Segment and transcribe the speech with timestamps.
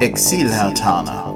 [0.00, 1.34] Exil-Hertaner.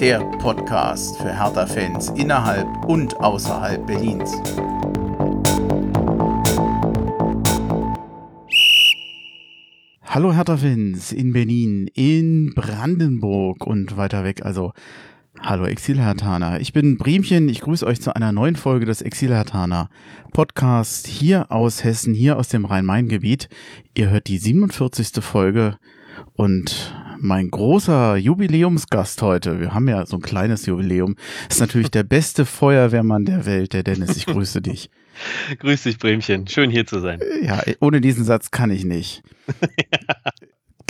[0.00, 4.32] Der Podcast für Hertha-Fans innerhalb und außerhalb Berlins.
[10.02, 14.72] Hallo Hertha-Fans in Berlin, in Brandenburg und weiter weg, also
[15.46, 19.90] Hallo Exilhartaner, ich bin Bremchen, ich grüße euch zu einer neuen Folge des Exilhartaner
[20.32, 23.50] Podcast hier aus Hessen, hier aus dem Rhein-Main-Gebiet.
[23.94, 25.22] Ihr hört die 47.
[25.22, 25.76] Folge
[26.32, 31.14] und mein großer Jubiläumsgast heute, wir haben ja so ein kleines Jubiläum,
[31.50, 34.88] ist natürlich der beste Feuerwehrmann der Welt, der Dennis, ich grüße dich.
[35.58, 36.48] Grüß dich, Bremchen.
[36.48, 37.20] Schön hier zu sein.
[37.42, 39.22] Ja, ohne diesen Satz kann ich nicht.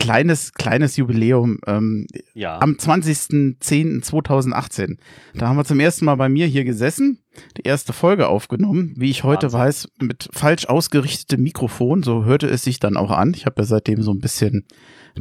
[0.05, 1.59] kleines, kleines Jubiläum.
[1.67, 2.61] Ähm, ja.
[2.61, 4.99] Am 20.10.2018.
[5.35, 7.25] Da haben wir zum ersten Mal bei mir hier gesessen,
[7.57, 8.93] die erste Folge aufgenommen.
[8.97, 9.61] Wie ich heute Wahnsinn.
[9.61, 12.03] weiß, mit falsch ausgerichtetem Mikrofon.
[12.03, 13.33] So hörte es sich dann auch an.
[13.35, 14.67] Ich habe ja seitdem so ein bisschen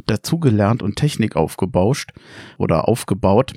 [0.06, 2.10] dazugelernt und Technik aufgebauscht
[2.58, 3.54] oder aufgebaut.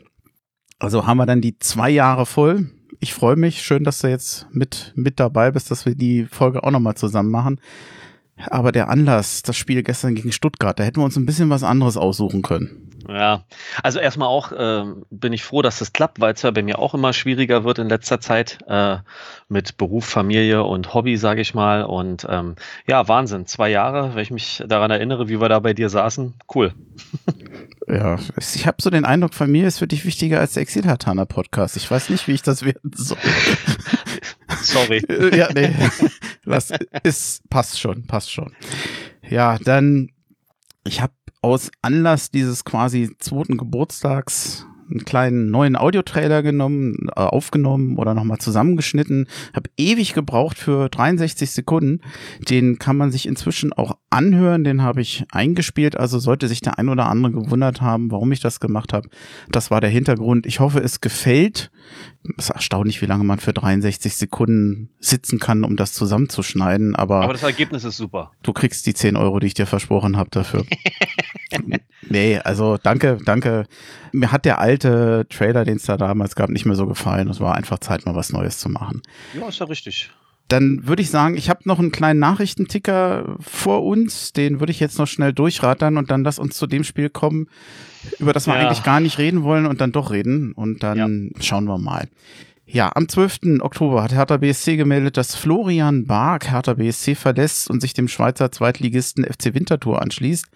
[0.79, 2.71] Also haben wir dann die zwei Jahre voll.
[2.99, 3.61] Ich freue mich.
[3.61, 7.31] Schön, dass du jetzt mit, mit dabei bist, dass wir die Folge auch nochmal zusammen
[7.31, 7.59] machen.
[8.49, 11.63] Aber der Anlass, das Spiel gestern gegen Stuttgart, da hätten wir uns ein bisschen was
[11.63, 12.87] anderes aussuchen können.
[13.09, 13.45] Ja,
[13.83, 16.79] also erstmal auch äh, bin ich froh, dass das klappt, weil es ja bei mir
[16.79, 18.97] auch immer schwieriger wird in letzter Zeit äh,
[19.47, 21.83] mit Beruf, Familie und Hobby, sage ich mal.
[21.83, 25.73] Und ähm, ja, Wahnsinn, zwei Jahre, wenn ich mich daran erinnere, wie wir da bei
[25.73, 26.73] dir saßen, cool.
[27.89, 31.77] Ja, ich habe so den Eindruck, Familie ist für dich wichtiger als der Exilhartaner Podcast.
[31.77, 33.17] Ich weiß nicht, wie ich das werden soll.
[34.67, 35.01] Sorry.
[35.35, 35.73] ja, nee.
[36.45, 36.71] Das
[37.03, 38.53] ist, passt schon, passt schon.
[39.27, 40.09] Ja, dann,
[40.85, 47.97] ich habe aus Anlass dieses quasi zweiten Geburtstags einen kleinen neuen Audiotrailer genommen, äh, aufgenommen
[47.97, 49.27] oder nochmal zusammengeschnitten.
[49.53, 52.01] Habe ewig gebraucht für 63 Sekunden.
[52.49, 54.63] Den kann man sich inzwischen auch anhören.
[54.63, 55.97] Den habe ich eingespielt.
[55.97, 59.09] Also sollte sich der ein oder andere gewundert haben, warum ich das gemacht habe.
[59.49, 60.45] Das war der Hintergrund.
[60.45, 61.71] Ich hoffe, es gefällt.
[62.37, 66.95] Es ist erstaunlich, wie lange man für 63 Sekunden sitzen kann, um das zusammenzuschneiden.
[66.95, 68.31] Aber, aber das Ergebnis ist super.
[68.43, 70.65] Du kriegst die 10 Euro, die ich dir versprochen habe dafür.
[72.09, 73.65] nee, also danke, danke.
[74.17, 77.29] Mir hat der alte Trailer, den es da damals gab, nicht mehr so gefallen.
[77.29, 79.01] Es war einfach Zeit, mal was Neues zu machen.
[79.39, 80.09] Ja, ist ja richtig.
[80.47, 84.79] Dann würde ich sagen, ich habe noch einen kleinen Nachrichtenticker vor uns, den würde ich
[84.79, 87.49] jetzt noch schnell durchrattern und dann lass uns zu dem Spiel kommen,
[88.17, 88.61] über das wir ja.
[88.61, 91.43] eigentlich gar nicht reden wollen und dann doch reden und dann ja.
[91.43, 92.07] schauen wir mal.
[92.69, 93.61] Ja, am 12.
[93.61, 98.51] Oktober hat Hertha BSC gemeldet, dass Florian Bark Hertha BSC verlässt und sich dem Schweizer
[98.51, 100.47] Zweitligisten FC Winterthur anschließt.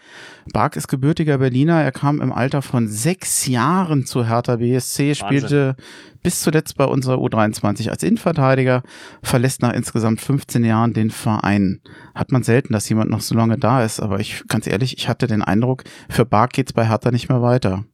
[0.51, 1.81] Bark ist gebürtiger Berliner.
[1.81, 6.19] Er kam im Alter von sechs Jahren zu Hertha BSC, spielte Wahnsinn.
[6.21, 8.83] bis zuletzt bei unserer U23 als Innenverteidiger,
[9.23, 11.79] verlässt nach insgesamt 15 Jahren den Verein.
[12.13, 15.07] Hat man selten, dass jemand noch so lange da ist, aber ich, ganz ehrlich, ich
[15.07, 17.85] hatte den Eindruck, für Bark geht's bei Hertha nicht mehr weiter.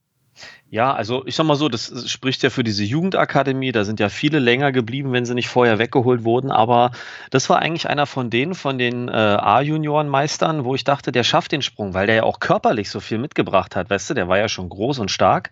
[0.70, 3.72] Ja, also ich sag mal so, das spricht ja für diese Jugendakademie.
[3.72, 6.52] Da sind ja viele länger geblieben, wenn sie nicht vorher weggeholt wurden.
[6.52, 6.92] Aber
[7.30, 11.54] das war eigentlich einer von denen, von den äh, A-Junioren-Meistern, wo ich dachte, der schafft
[11.54, 13.90] den Sprung, weil der ja auch körperlich so viel mitgebracht hat.
[13.90, 15.52] Weißt du, der war ja schon groß und stark.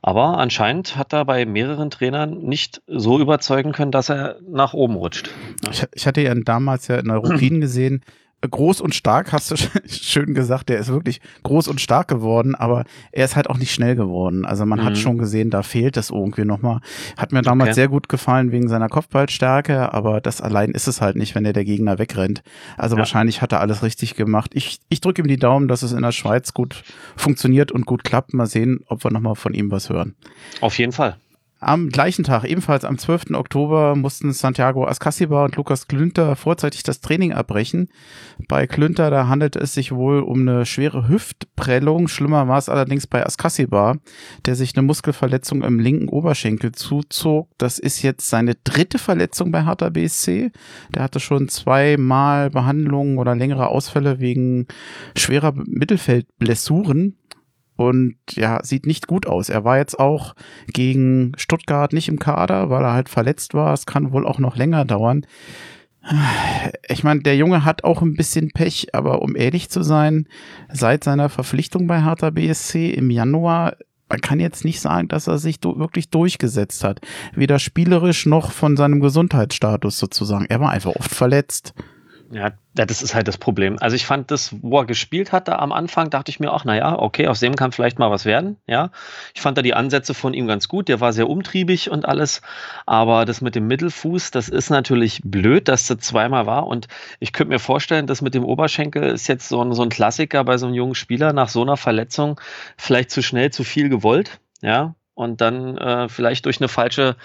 [0.00, 4.94] Aber anscheinend hat er bei mehreren Trainern nicht so überzeugen können, dass er nach oben
[4.94, 5.28] rutscht.
[5.70, 8.02] Ich, ich hatte ja damals ja in Neuruppin gesehen,
[8.40, 9.56] groß und stark, hast du
[9.88, 13.72] schön gesagt, der ist wirklich groß und stark geworden, aber er ist halt auch nicht
[13.72, 14.44] schnell geworden.
[14.44, 14.84] Also man mhm.
[14.84, 16.80] hat schon gesehen, da fehlt es irgendwie nochmal.
[17.16, 17.74] Hat mir damals okay.
[17.74, 21.52] sehr gut gefallen wegen seiner Kopfballstärke, aber das allein ist es halt nicht, wenn er
[21.52, 22.42] der Gegner wegrennt.
[22.76, 23.00] Also ja.
[23.00, 24.52] wahrscheinlich hat er alles richtig gemacht.
[24.54, 26.84] Ich, ich drücke ihm die Daumen, dass es in der Schweiz gut
[27.16, 28.34] funktioniert und gut klappt.
[28.34, 30.14] Mal sehen, ob wir nochmal von ihm was hören.
[30.60, 31.16] Auf jeden Fall.
[31.60, 33.32] Am gleichen Tag, ebenfalls am 12.
[33.32, 37.88] Oktober, mussten Santiago Ascasiba und Lukas Klünter vorzeitig das Training abbrechen.
[38.46, 42.06] Bei Klünter, da handelte es sich wohl um eine schwere Hüftprellung.
[42.06, 43.96] Schlimmer war es allerdings bei Ascasiba,
[44.46, 47.48] der sich eine Muskelverletzung im linken Oberschenkel zuzog.
[47.58, 50.52] Das ist jetzt seine dritte Verletzung bei Hertha BSC.
[50.94, 54.68] Der hatte schon zweimal Behandlungen oder längere Ausfälle wegen
[55.16, 57.17] schwerer Mittelfeldblessuren
[57.78, 59.48] und ja, sieht nicht gut aus.
[59.48, 60.34] Er war jetzt auch
[60.66, 63.72] gegen Stuttgart nicht im Kader, weil er halt verletzt war.
[63.72, 65.24] Es kann wohl auch noch länger dauern.
[66.88, 70.26] Ich meine, der Junge hat auch ein bisschen Pech, aber um ehrlich zu sein,
[70.72, 73.76] seit seiner Verpflichtung bei Hertha BSC im Januar,
[74.08, 77.00] man kann jetzt nicht sagen, dass er sich wirklich durchgesetzt hat.
[77.32, 80.46] Weder spielerisch noch von seinem Gesundheitsstatus sozusagen.
[80.48, 81.74] Er war einfach oft verletzt.
[82.30, 83.78] Ja, das ist halt das Problem.
[83.80, 86.64] Also ich fand das, wo er gespielt hat, da am Anfang, dachte ich mir auch,
[86.64, 88.56] naja, okay, aus dem kann vielleicht mal was werden.
[88.66, 88.90] Ja,
[89.34, 90.88] ich fand da die Ansätze von ihm ganz gut.
[90.88, 92.42] Der war sehr umtriebig und alles.
[92.84, 96.66] Aber das mit dem Mittelfuß, das ist natürlich blöd, dass das zweimal war.
[96.66, 96.86] Und
[97.18, 100.44] ich könnte mir vorstellen, dass mit dem Oberschenkel ist jetzt so ein, so ein Klassiker
[100.44, 102.38] bei so einem jungen Spieler nach so einer Verletzung
[102.76, 104.40] vielleicht zu schnell, zu viel gewollt.
[104.60, 107.16] Ja, und dann äh, vielleicht durch eine falsche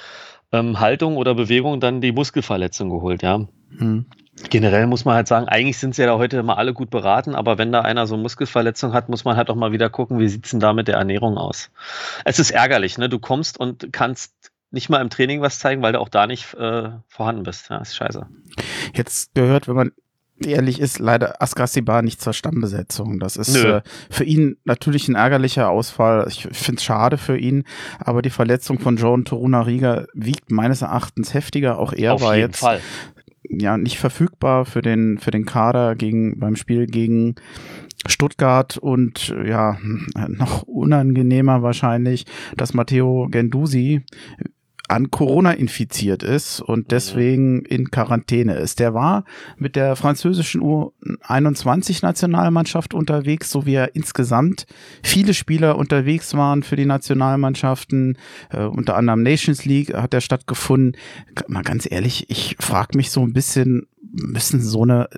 [0.53, 3.21] ähm, Haltung oder Bewegung dann die Muskelverletzung geholt.
[3.21, 3.45] Ja.
[3.77, 4.05] Hm.
[4.49, 7.35] Generell muss man halt sagen, eigentlich sind sie ja da heute immer alle gut beraten,
[7.35, 10.27] aber wenn da einer so Muskelverletzung hat, muss man halt auch mal wieder gucken, wie
[10.27, 11.69] sieht es denn da mit der Ernährung aus.
[12.25, 13.09] Es ist ärgerlich, ne?
[13.09, 14.33] Du kommst und kannst
[14.71, 17.69] nicht mal im Training was zeigen, weil du auch da nicht äh, vorhanden bist.
[17.69, 18.25] Ja, ist scheiße.
[18.95, 19.91] Jetzt gehört, wenn man
[20.43, 23.19] ehrlich ist, leider Askasibar nicht zur Stammbesetzung.
[23.19, 26.25] Das ist äh, für ihn natürlich ein ärgerlicher Ausfall.
[26.27, 27.65] Ich finde es schade für ihn,
[27.99, 31.77] aber die Verletzung von Joan Toruna Riga wiegt meines Erachtens heftiger.
[31.77, 32.81] Auch er Auf war jetzt Fall
[33.49, 37.35] ja nicht verfügbar für den für den Kader gegen beim Spiel gegen
[38.05, 39.77] Stuttgart und ja
[40.27, 42.25] noch unangenehmer wahrscheinlich,
[42.57, 44.01] dass Matteo Gendusi
[44.93, 48.79] an Corona infiziert ist und deswegen in Quarantäne ist.
[48.79, 49.23] Der war
[49.57, 54.67] mit der französischen U21-Nationalmannschaft unterwegs, so wie er insgesamt
[55.01, 58.19] viele Spieler unterwegs waren für die Nationalmannschaften.
[58.51, 60.95] Äh, unter anderem Nations League hat er stattgefunden.
[61.47, 65.09] Mal ganz ehrlich, ich frage mich so ein bisschen, müssen so eine,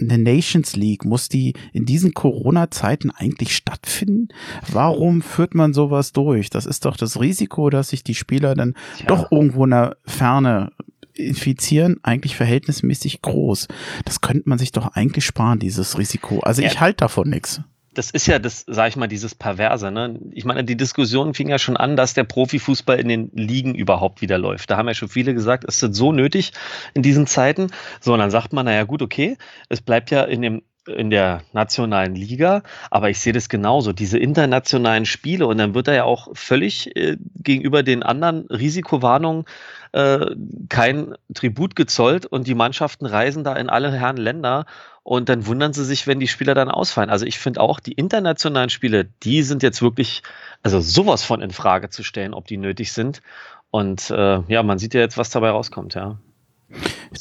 [0.00, 4.28] eine Nations League, muss die in diesen Corona-Zeiten eigentlich stattfinden?
[4.72, 6.50] Warum führt man sowas durch?
[6.50, 9.06] Das ist doch das Risiko, dass sich die Spieler dann ja.
[9.06, 10.72] doch irgendwo in der Ferne
[11.12, 13.68] infizieren, eigentlich verhältnismäßig groß.
[14.04, 16.40] Das könnte man sich doch eigentlich sparen, dieses Risiko.
[16.40, 16.68] Also ja.
[16.68, 17.60] ich halte davon nichts
[17.94, 19.90] das ist ja das, sag ich mal, dieses Perverse.
[19.90, 20.18] Ne?
[20.32, 24.20] Ich meine, die Diskussion fing ja schon an, dass der Profifußball in den Ligen überhaupt
[24.20, 24.70] wieder läuft.
[24.70, 26.52] Da haben ja schon viele gesagt, es ist so nötig
[26.94, 27.68] in diesen Zeiten.
[28.00, 29.36] So, und dann sagt man, naja, gut, okay,
[29.68, 34.18] es bleibt ja in dem in der nationalen Liga, aber ich sehe das genauso, diese
[34.18, 39.44] internationalen Spiele und dann wird da ja auch völlig äh, gegenüber den anderen Risikowarnungen
[39.92, 40.34] äh,
[40.68, 44.66] kein Tribut gezollt und die Mannschaften reisen da in alle Herren Länder
[45.02, 47.08] und dann wundern sie sich, wenn die Spieler dann ausfallen.
[47.08, 50.22] Also ich finde auch, die internationalen Spiele, die sind jetzt wirklich,
[50.62, 53.22] also sowas von in Frage zu stellen, ob die nötig sind.
[53.70, 56.18] Und äh, ja, man sieht ja jetzt, was dabei rauskommt, ja.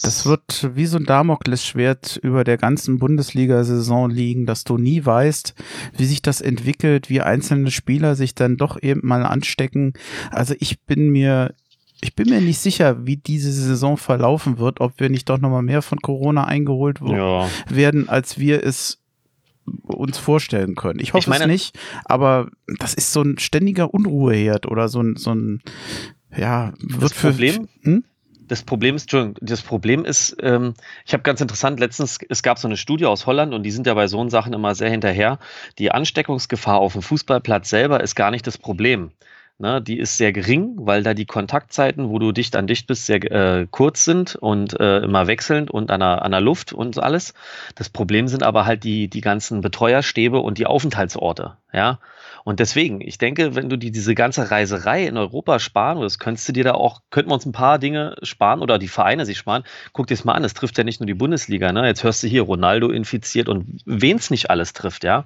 [0.03, 5.53] Das wird wie so ein Damoklesschwert über der ganzen Bundesliga-Saison liegen, dass du nie weißt,
[5.95, 9.93] wie sich das entwickelt, wie einzelne Spieler sich dann doch eben mal anstecken.
[10.29, 11.53] Also ich bin mir
[12.01, 15.63] ich bin mir nicht sicher, wie diese Saison verlaufen wird, ob wir nicht doch nochmal
[15.63, 17.49] mehr von Corona eingeholt ja.
[17.69, 19.01] werden, als wir es
[19.83, 20.99] uns vorstellen können.
[20.99, 22.49] Ich hoffe ich meine, es nicht, aber
[22.79, 25.61] das ist so ein ständiger Unruheherd oder so ein, so ein
[26.35, 27.29] ja, wird das für.
[27.31, 27.67] Problem?
[27.81, 28.03] Hm?
[28.47, 30.73] Das Problem ist, das Problem ist, ähm,
[31.05, 33.87] ich habe ganz interessant, letztens, es gab so eine Studie aus Holland und die sind
[33.87, 35.39] ja bei so Sachen immer sehr hinterher.
[35.79, 39.11] Die Ansteckungsgefahr auf dem Fußballplatz selber ist gar nicht das Problem.
[39.59, 43.07] Ne, die ist sehr gering, weil da die Kontaktzeiten, wo du dicht an dicht bist,
[43.07, 46.99] sehr äh, kurz sind und äh, immer wechselnd und an der, an der Luft und
[46.99, 47.33] alles.
[47.73, 51.57] Das Problem sind aber halt die, die ganzen Betreuerstäbe und die Aufenthaltsorte.
[51.73, 51.97] Ja.
[52.43, 56.47] Und deswegen, ich denke, wenn du die, diese ganze Reiserei in Europa sparen würdest, könntest
[56.47, 59.39] du dir da auch, könnten wir uns ein paar Dinge sparen oder die Vereine sich
[59.39, 59.63] sparen.
[59.91, 61.87] Guck dir das mal an, es trifft ja nicht nur die Bundesliga, ne?
[61.87, 65.25] Jetzt hörst du hier Ronaldo infiziert und wen es nicht alles trifft, ja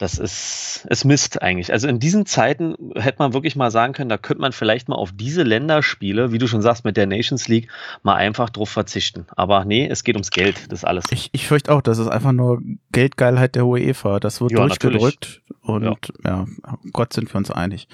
[0.00, 1.72] das ist, es Mist eigentlich.
[1.72, 4.96] Also in diesen Zeiten hätte man wirklich mal sagen können, da könnte man vielleicht mal
[4.96, 7.68] auf diese Länderspiele, wie du schon sagst, mit der Nations League,
[8.02, 9.26] mal einfach drauf verzichten.
[9.36, 11.04] Aber nee, es geht ums Geld, das alles.
[11.10, 12.62] Ich, ich fürchte auch, das ist einfach nur
[12.92, 14.20] Geldgeilheit der UEFA.
[14.20, 15.90] Das wird ja, durchgedrückt natürlich.
[15.90, 16.46] und ja.
[16.46, 16.46] ja,
[16.92, 17.86] Gott sind wir uns einig.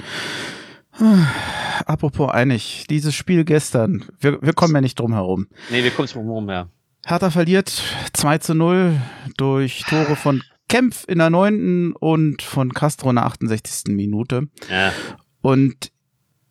[1.86, 5.48] Apropos einig, dieses Spiel gestern, wir, wir kommen ja nicht drum herum.
[5.70, 6.68] Nee, wir kommen nicht drum herum, ja.
[7.04, 7.82] Hertha verliert
[8.12, 9.00] 2 zu 0
[9.36, 13.94] durch Tore von Kempf in der neunten und von Castro in der 68.
[13.94, 14.48] Minute.
[14.70, 14.92] Ja.
[15.40, 15.92] Und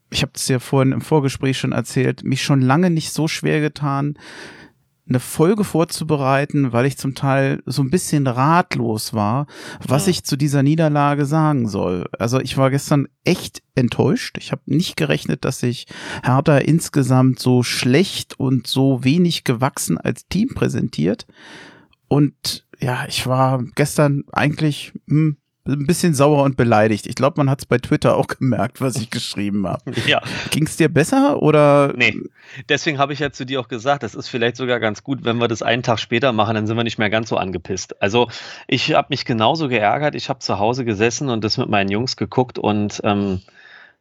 [0.09, 3.59] ich habe es ja vorhin im Vorgespräch schon erzählt, mich schon lange nicht so schwer
[3.59, 4.17] getan,
[5.07, 9.45] eine Folge vorzubereiten, weil ich zum Teil so ein bisschen ratlos war,
[9.85, 10.11] was ja.
[10.11, 12.05] ich zu dieser Niederlage sagen soll.
[12.17, 14.37] Also ich war gestern echt enttäuscht.
[14.39, 15.85] Ich habe nicht gerechnet, dass sich
[16.23, 21.27] Hertha insgesamt so schlecht und so wenig gewachsen als Team präsentiert.
[22.07, 27.07] Und ja, ich war gestern eigentlich hm, ein bisschen sauer und beleidigt.
[27.07, 29.81] Ich glaube, man hat es bei Twitter auch gemerkt, was ich geschrieben habe.
[30.05, 30.21] Ja.
[30.51, 31.93] Ging es dir besser oder?
[31.95, 32.15] Nee.
[32.69, 35.37] Deswegen habe ich ja zu dir auch gesagt, das ist vielleicht sogar ganz gut, wenn
[35.37, 37.99] wir das einen Tag später machen, dann sind wir nicht mehr ganz so angepisst.
[38.01, 38.29] Also
[38.67, 40.13] ich habe mich genauso geärgert.
[40.13, 43.41] Ich habe zu Hause gesessen und das mit meinen Jungs geguckt und ähm,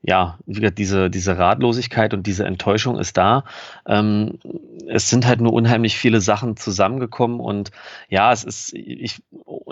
[0.06, 3.44] ja, diese, diese Ratlosigkeit und diese Enttäuschung ist da.
[3.86, 4.38] Ähm,
[4.86, 7.70] es sind halt nur unheimlich viele Sachen zusammengekommen und
[8.10, 9.22] ja, es ist, ich,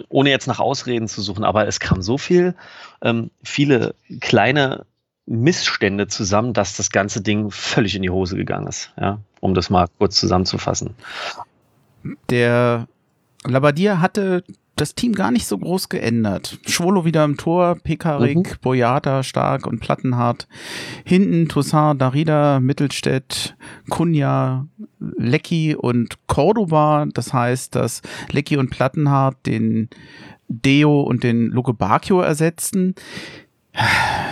[0.09, 2.55] ohne jetzt nach Ausreden zu suchen, aber es kam so viel,
[3.03, 4.87] ähm, viele kleine
[5.27, 9.69] Missstände zusammen, dass das ganze Ding völlig in die Hose gegangen ist, ja, um das
[9.69, 10.95] mal kurz zusammenzufassen.
[12.31, 12.89] Der
[13.45, 14.45] Labadier hatte
[14.77, 16.59] das Team gar nicht so groß geändert.
[16.67, 18.57] Schwolo wieder im Tor, Pekarik, mhm.
[18.63, 20.49] Boyata stark und Plattenhart.
[21.05, 23.57] Hinten Toussaint, Darida, Mittelstädt,
[23.91, 24.67] Kunja,
[24.99, 27.07] Lecky und Cordoba.
[27.13, 29.89] Das heißt, dass Lecky und Plattenhart den
[30.49, 32.95] Deo und den Luke Bacchio ersetzten.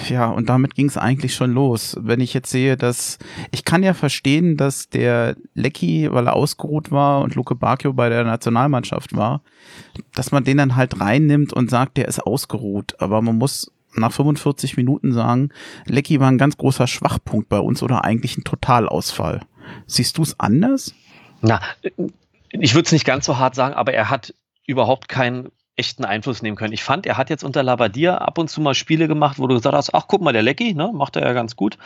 [0.09, 1.97] Ja, und damit ging es eigentlich schon los.
[1.99, 3.19] Wenn ich jetzt sehe, dass
[3.53, 8.09] ich kann ja verstehen, dass der Lecky, weil er ausgeruht war und Luke Bacchio bei
[8.09, 9.43] der Nationalmannschaft war,
[10.15, 12.97] dass man den dann halt reinnimmt und sagt, der ist ausgeruht.
[12.99, 15.51] Aber man muss nach 45 Minuten sagen,
[15.87, 19.41] Lecky war ein ganz großer Schwachpunkt bei uns oder eigentlich ein Totalausfall.
[19.87, 20.95] Siehst du es anders?
[21.41, 21.61] Na,
[22.51, 24.35] ich würde es nicht ganz so hart sagen, aber er hat
[24.67, 26.75] überhaupt keinen echten Einfluss nehmen können.
[26.75, 29.55] Ich fand, er hat jetzt unter Labadia ab und zu mal Spiele gemacht, wo du
[29.55, 31.79] gesagt hast, ach guck mal, der Lecky, ne, macht er ja ganz gut.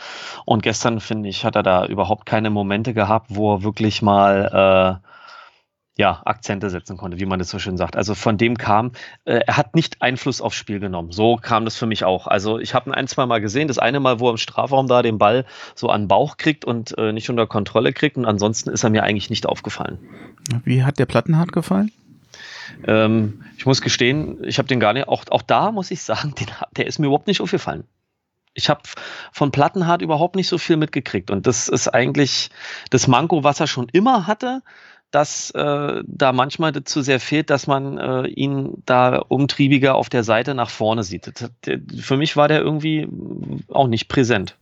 [0.43, 4.99] Und gestern, finde ich, hat er da überhaupt keine Momente gehabt, wo er wirklich mal
[5.01, 5.07] äh,
[5.97, 7.95] ja, Akzente setzen konnte, wie man das so schön sagt.
[7.95, 8.91] Also von dem kam,
[9.23, 11.13] äh, er hat nicht Einfluss aufs Spiel genommen.
[11.13, 12.27] So kam das für mich auch.
[12.27, 13.69] Also ich habe ihn ein, zwei Mal gesehen.
[13.69, 16.65] Das eine Mal, wo er im Strafraum da den Ball so an den Bauch kriegt
[16.65, 18.17] und äh, nicht unter Kontrolle kriegt.
[18.17, 19.99] Und ansonsten ist er mir eigentlich nicht aufgefallen.
[20.65, 21.91] Wie hat der Plattenhart gefallen?
[22.87, 26.33] Ähm, ich muss gestehen, ich habe den gar nicht, auch, auch da muss ich sagen,
[26.39, 27.85] den, der ist mir überhaupt nicht aufgefallen.
[28.53, 28.81] Ich habe
[29.33, 31.29] von Plattenhardt überhaupt nicht so viel mitgekriegt.
[31.29, 32.49] Und das ist eigentlich
[32.89, 34.61] das Manko, was er schon immer hatte,
[35.15, 40.25] dass äh, da manchmal zu sehr fehlt, dass man äh, ihn da umtriebiger auf der
[40.25, 41.27] Seite nach vorne sieht.
[41.27, 43.07] Das, der, für mich war der irgendwie
[43.69, 44.57] auch nicht präsent.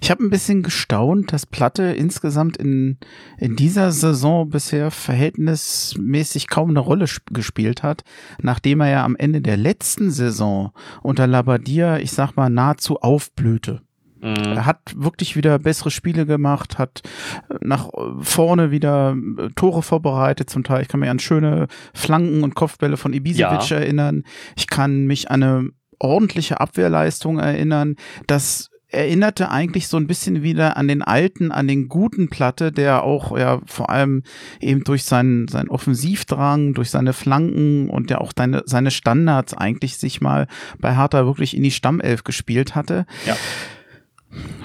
[0.00, 2.98] Ich habe ein bisschen gestaunt, dass Platte insgesamt in,
[3.38, 8.02] in dieser Saison bisher verhältnismäßig kaum eine Rolle gespielt hat,
[8.40, 13.82] nachdem er ja am Ende der letzten Saison unter Labadia, ich sag mal, nahezu aufblühte.
[14.22, 14.52] Mhm.
[14.54, 17.02] Er hat wirklich wieder bessere Spiele gemacht, hat
[17.50, 20.82] äh, nach vorne wieder äh, Tore vorbereitet zum Teil.
[20.82, 23.78] Ich kann mich an schöne Flanken und Kopfbälle von Ibisevic ja.
[23.78, 24.22] erinnern.
[24.56, 27.96] Ich kann mich an eine ordentliche Abwehrleistung erinnern.
[28.26, 33.02] Das erinnerte eigentlich so ein bisschen wieder an den alten, an den guten Platte, der
[33.02, 34.22] auch ja vor allem
[34.60, 39.96] eben durch seinen, seinen Offensivdrang, durch seine Flanken und ja auch seine, seine Standards eigentlich
[39.96, 40.46] sich mal
[40.78, 43.06] bei Hertha wirklich in die Stammelf gespielt hatte.
[43.26, 43.36] Ja.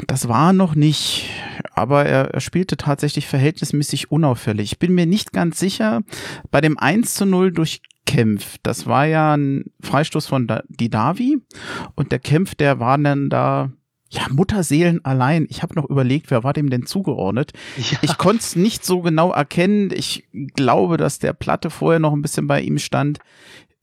[0.08, 1.30] Das war noch nicht,
[1.74, 4.72] aber er, er, spielte tatsächlich verhältnismäßig unauffällig.
[4.74, 6.02] Ich bin mir nicht ganz sicher,
[6.52, 11.40] bei dem 1 zu 0 durch Kempf, das war ja ein Freistoß von Didavi
[11.96, 13.72] und der Kempf, der war dann da
[14.10, 15.48] ja, Mutterseelen allein.
[15.50, 17.52] Ich habe noch überlegt, wer war dem denn zugeordnet?
[17.76, 17.98] Ja.
[18.02, 19.92] Ich konnte es nicht so genau erkennen.
[19.94, 23.20] Ich glaube, dass der Platte vorher noch ein bisschen bei ihm stand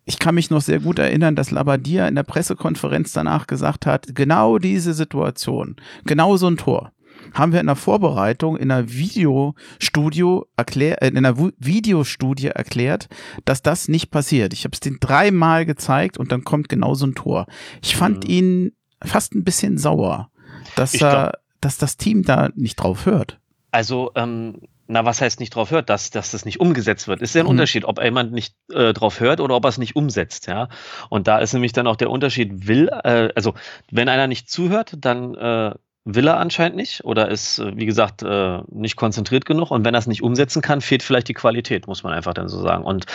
[0.05, 4.15] ich kann mich noch sehr gut erinnern, dass Labadia in der Pressekonferenz danach gesagt hat,
[4.15, 6.93] genau diese Situation, genau so ein Tor,
[7.33, 13.09] haben wir in der Vorbereitung in einer Videostudio erklärt, äh, in einer Videostudie erklärt,
[13.45, 14.53] dass das nicht passiert.
[14.53, 17.47] Ich habe es den dreimal gezeigt und dann kommt genau so ein Tor.
[17.83, 18.31] Ich fand mhm.
[18.31, 20.31] ihn fast ein bisschen sauer,
[20.77, 23.41] dass er, dass das Team da nicht drauf hört.
[23.71, 27.23] Also ähm, na, was heißt nicht drauf hört, dass, dass das nicht umgesetzt wird?
[27.23, 27.51] Ist ja ein mhm.
[27.51, 30.69] Unterschied, ob jemand nicht äh, drauf hört oder ob er es nicht umsetzt, ja.
[31.09, 33.55] Und da ist nämlich dann auch der Unterschied, will, äh, also
[33.91, 35.75] wenn einer nicht zuhört, dann äh,
[36.05, 39.71] will er anscheinend nicht oder ist, äh, wie gesagt, äh, nicht konzentriert genug.
[39.71, 42.49] Und wenn er es nicht umsetzen kann, fehlt vielleicht die Qualität, muss man einfach dann
[42.49, 42.85] so sagen.
[42.85, 43.07] Und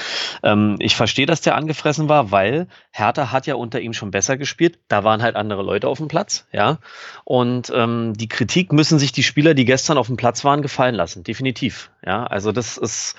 [0.44, 4.38] ähm, ich verstehe, dass der angefressen war, weil Hertha hat ja unter ihm schon besser
[4.38, 4.80] gespielt.
[4.88, 6.80] Da waren halt andere Leute auf dem Platz, ja.
[7.24, 10.96] Und ähm, die Kritik müssen sich die Spieler, die gestern auf dem Platz waren, gefallen
[10.96, 11.24] lassen.
[11.24, 11.92] Definitiv.
[12.06, 13.16] Ja, also das ist,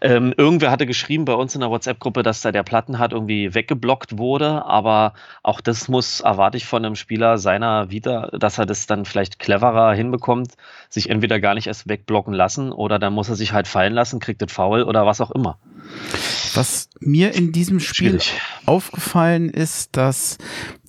[0.00, 4.18] ähm, irgendwer hatte geschrieben bei uns in der WhatsApp-Gruppe, dass da der Plattenhart irgendwie weggeblockt
[4.18, 5.14] wurde, aber
[5.44, 9.38] auch das muss, erwarte ich von einem Spieler seiner wieder, dass er das dann vielleicht
[9.38, 10.54] cleverer hinbekommt,
[10.88, 14.18] sich entweder gar nicht erst wegblocken lassen oder dann muss er sich halt fallen lassen,
[14.18, 15.56] kriegt das Foul oder was auch immer.
[16.56, 18.40] Was mir in diesem Spiel Schwierig.
[18.66, 20.38] aufgefallen ist, dass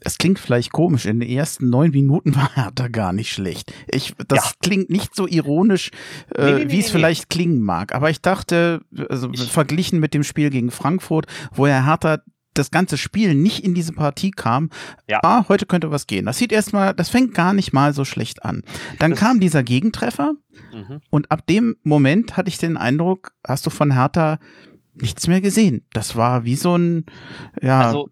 [0.01, 3.73] es klingt vielleicht komisch, in den ersten neun Minuten war er da gar nicht schlecht.
[3.91, 4.51] Ich, das ja.
[4.61, 5.91] klingt nicht so ironisch,
[6.35, 7.93] äh, nee, nee, wie es vielleicht klingen mag.
[7.93, 12.19] Aber ich dachte, also ich verglichen mit dem Spiel gegen Frankfurt, wo er Hertha
[12.55, 14.69] das ganze Spiel nicht in diese Partie kam,
[15.09, 15.19] ja.
[15.23, 16.25] ah, heute könnte was gehen.
[16.25, 18.63] Das sieht erstmal, das fängt gar nicht mal so schlecht an.
[18.99, 20.33] Dann das kam dieser Gegentreffer
[20.73, 21.01] mhm.
[21.09, 24.39] und ab dem Moment hatte ich den Eindruck, hast du von Hertha
[24.95, 25.85] nichts mehr gesehen.
[25.93, 27.05] Das war wie so ein,
[27.61, 28.09] ja, also,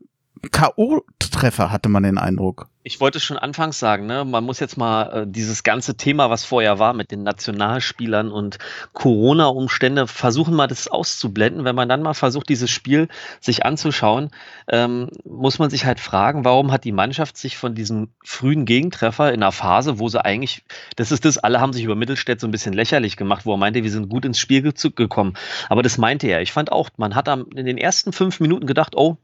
[0.51, 2.69] K.O.-Treffer, hatte man den Eindruck.
[2.85, 6.43] Ich wollte schon anfangs sagen, ne, man muss jetzt mal äh, dieses ganze Thema, was
[6.43, 8.57] vorher war mit den Nationalspielern und
[8.91, 11.63] Corona-Umstände, versuchen mal das auszublenden.
[11.63, 13.07] Wenn man dann mal versucht, dieses Spiel
[13.39, 14.31] sich anzuschauen,
[14.67, 19.31] ähm, muss man sich halt fragen, warum hat die Mannschaft sich von diesem frühen Gegentreffer
[19.31, 20.65] in einer Phase, wo sie eigentlich,
[20.97, 23.57] das ist das, alle haben sich über Mittelstädt so ein bisschen lächerlich gemacht, wo er
[23.57, 25.35] meinte, wir sind gut ins Spiel gekommen.
[25.69, 26.41] Aber das meinte er.
[26.41, 29.17] Ich fand auch, man hat in den ersten fünf Minuten gedacht, oh,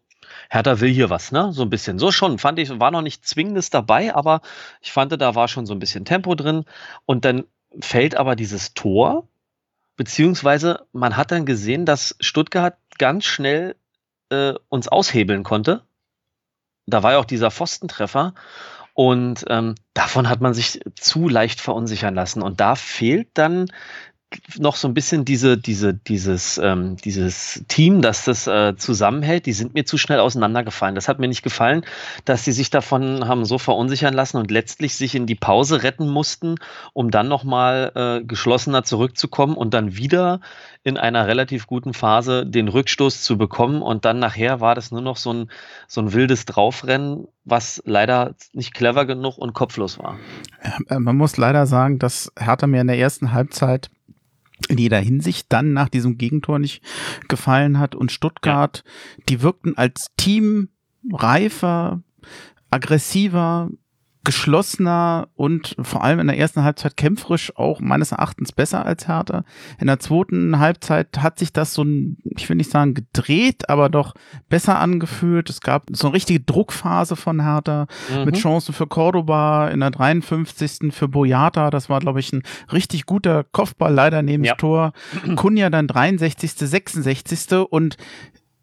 [0.49, 1.53] Hertha will hier was, ne?
[1.53, 1.99] So ein bisschen.
[1.99, 4.41] So schon, fand ich, war noch nicht zwingendes dabei, aber
[4.81, 6.65] ich fand, da war schon so ein bisschen Tempo drin.
[7.05, 7.45] Und dann
[7.79, 9.27] fällt aber dieses Tor,
[9.95, 13.75] beziehungsweise man hat dann gesehen, dass Stuttgart ganz schnell
[14.29, 15.83] äh, uns aushebeln konnte.
[16.87, 18.33] Da war ja auch dieser Pfostentreffer.
[18.93, 22.41] Und ähm, davon hat man sich zu leicht verunsichern lassen.
[22.41, 23.67] Und da fehlt dann
[24.59, 29.53] noch so ein bisschen diese, diese, dieses, ähm, dieses Team, das das äh, zusammenhält, die
[29.53, 30.93] sind mir zu schnell auseinandergefallen.
[30.93, 31.83] Das hat mir nicht gefallen,
[32.25, 36.07] dass sie sich davon haben so verunsichern lassen und letztlich sich in die Pause retten
[36.07, 36.55] mussten,
[36.93, 40.41] um dann nochmal äh, geschlossener zurückzukommen und dann wieder
[40.83, 43.81] in einer relativ guten Phase den Rückstoß zu bekommen.
[43.81, 45.51] Und dann nachher war das nur noch so ein,
[45.87, 50.17] so ein wildes Draufrennen, was leider nicht clever genug und kopflos war.
[50.63, 53.89] Ja, man muss leider sagen, dass Hertha mir in der ersten Halbzeit
[54.67, 56.83] in jeder Hinsicht dann nach diesem Gegentor nicht
[57.27, 57.95] gefallen hat.
[57.95, 59.23] Und Stuttgart, ja.
[59.29, 60.69] die wirkten als Team
[61.11, 62.01] reifer,
[62.69, 63.69] aggressiver,
[64.29, 69.43] geschlossener und vor allem in der ersten Halbzeit kämpferisch auch meines Erachtens besser als Hertha.
[69.79, 73.89] In der zweiten Halbzeit hat sich das so ein, ich will nicht sagen gedreht, aber
[73.89, 74.13] doch
[74.47, 75.49] besser angefühlt.
[75.49, 78.25] Es gab so eine richtige Druckphase von Hertha mhm.
[78.25, 80.93] mit Chancen für Cordoba in der 53.
[80.93, 81.71] für Boyata.
[81.71, 84.53] Das war, glaube ich, ein richtig guter Kopfball, leider neben ja.
[84.53, 84.93] Tor.
[85.37, 87.67] Kunja dann 63., 66.
[87.67, 87.97] und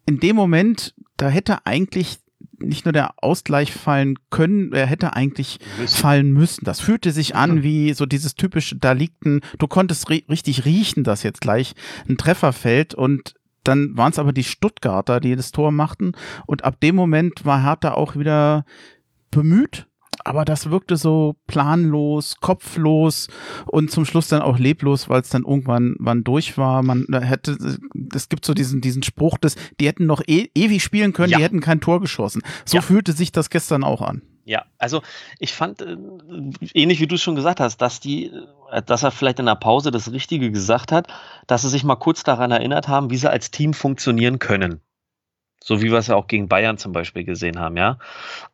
[0.05, 2.19] in dem Moment, da hätte eigentlich
[2.59, 5.95] nicht nur der Ausgleich fallen können, er hätte eigentlich müssen.
[5.95, 6.65] fallen müssen.
[6.65, 11.03] Das fühlte sich an wie so dieses typische, da liegt ein, du konntest richtig riechen,
[11.03, 11.73] dass jetzt gleich
[12.07, 16.13] ein Treffer fällt und dann waren es aber die Stuttgarter, die das Tor machten
[16.45, 18.65] und ab dem Moment war Hertha auch wieder
[19.29, 19.86] bemüht
[20.27, 23.27] aber das wirkte so planlos, kopflos
[23.65, 26.83] und zum Schluss dann auch leblos, weil es dann irgendwann wann durch war.
[26.83, 27.57] Man hätte,
[28.13, 31.37] es gibt so diesen, diesen Spruch, dass die hätten noch e ewig spielen können, ja.
[31.37, 32.41] die hätten kein Tor geschossen.
[32.65, 32.81] So ja.
[32.81, 34.21] fühlte sich das gestern auch an.
[34.47, 35.01] Ja, also
[35.39, 35.97] ich fand, äh,
[36.73, 38.31] ähnlich wie du es schon gesagt hast, dass die,
[38.71, 41.07] äh, dass er vielleicht in der Pause das Richtige gesagt hat,
[41.47, 44.79] dass sie sich mal kurz daran erinnert haben, wie sie als Team funktionieren können.
[45.63, 47.97] So wie wir es ja auch gegen Bayern zum Beispiel gesehen haben, ja.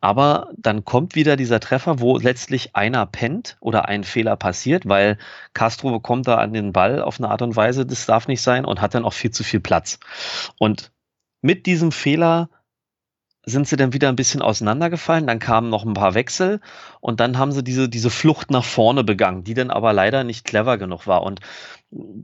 [0.01, 5.17] Aber dann kommt wieder dieser Treffer, wo letztlich einer pennt oder ein Fehler passiert, weil
[5.53, 8.65] Castro bekommt da an den Ball auf eine Art und Weise, das darf nicht sein
[8.65, 9.99] und hat dann auch viel zu viel Platz.
[10.57, 10.91] Und
[11.41, 12.49] mit diesem Fehler
[13.45, 16.61] sind sie dann wieder ein bisschen auseinandergefallen, dann kamen noch ein paar Wechsel
[17.01, 20.45] und dann haben sie diese, diese Flucht nach vorne begangen, die dann aber leider nicht
[20.45, 21.23] clever genug war.
[21.23, 21.41] Und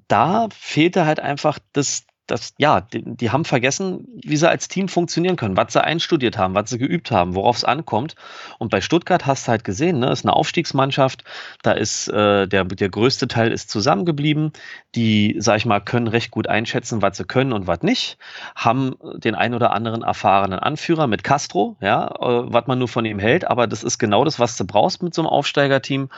[0.08, 4.88] da fehlte halt einfach das, das, ja, die, die, haben vergessen, wie sie als Team
[4.88, 8.16] funktionieren können, was sie einstudiert haben, was sie geübt haben, worauf es ankommt.
[8.58, 11.24] Und bei Stuttgart hast du halt gesehen, ne, ist eine Aufstiegsmannschaft,
[11.64, 14.54] da ist äh, der, der größte Teil ist zusammengeblieben.
[14.96, 18.18] Die, sag ich mal, können recht gut einschätzen, was sie können und was nicht.
[18.56, 23.06] Haben den ein oder anderen erfahrenen Anführer mit Castro, ja, äh, was man nur von
[23.06, 26.10] ihm hält, aber das ist genau das, was du brauchst mit so einem Aufsteigerteam.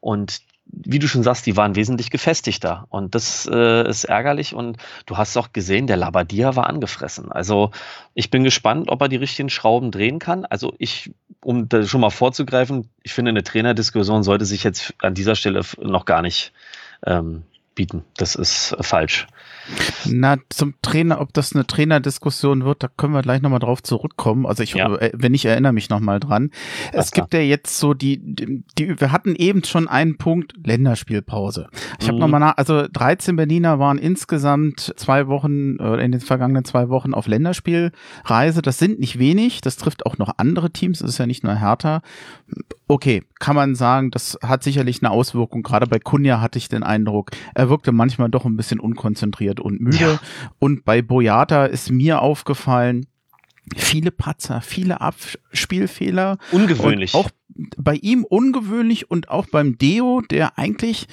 [0.00, 2.86] Und wie du schon sagst, die waren wesentlich gefestigter.
[2.90, 4.54] Und das äh, ist ärgerlich.
[4.54, 7.30] Und du hast auch gesehen, der Labadia war angefressen.
[7.30, 7.70] Also
[8.14, 10.44] ich bin gespannt, ob er die richtigen Schrauben drehen kann.
[10.44, 15.14] Also ich, um da schon mal vorzugreifen, ich finde, eine Trainerdiskussion sollte sich jetzt an
[15.14, 16.52] dieser Stelle noch gar nicht
[17.04, 17.44] ähm,
[17.76, 18.02] bieten.
[18.16, 19.28] Das ist äh, falsch.
[20.04, 24.46] Na, zum Trainer, ob das eine Trainerdiskussion wird, da können wir gleich nochmal drauf zurückkommen.
[24.46, 24.92] Also ich, ja.
[24.96, 26.50] äh, wenn ich erinnere mich nochmal dran.
[26.92, 31.68] Das es gibt ja jetzt so die, die, wir hatten eben schon einen Punkt, Länderspielpause.
[32.00, 32.12] Ich mhm.
[32.12, 36.88] habe nochmal nach, also 13 Berliner waren insgesamt zwei Wochen, äh, in den vergangenen zwei
[36.88, 38.62] Wochen auf Länderspielreise.
[38.62, 41.54] Das sind nicht wenig, das trifft auch noch andere Teams, das ist ja nicht nur
[41.54, 42.02] Hertha.
[42.88, 45.62] Okay, kann man sagen, das hat sicherlich eine Auswirkung.
[45.62, 49.80] Gerade bei Kunja hatte ich den Eindruck, er wirkte manchmal doch ein bisschen unkonzentriert und
[49.80, 49.98] müde.
[49.98, 50.20] Ja.
[50.58, 53.06] Und bei Boyata ist mir aufgefallen,
[53.74, 56.38] viele Patzer, viele Abspielfehler.
[56.52, 57.14] Ungewöhnlich.
[57.14, 57.30] auch
[57.76, 61.06] bei ihm ungewöhnlich und auch beim Deo, der eigentlich,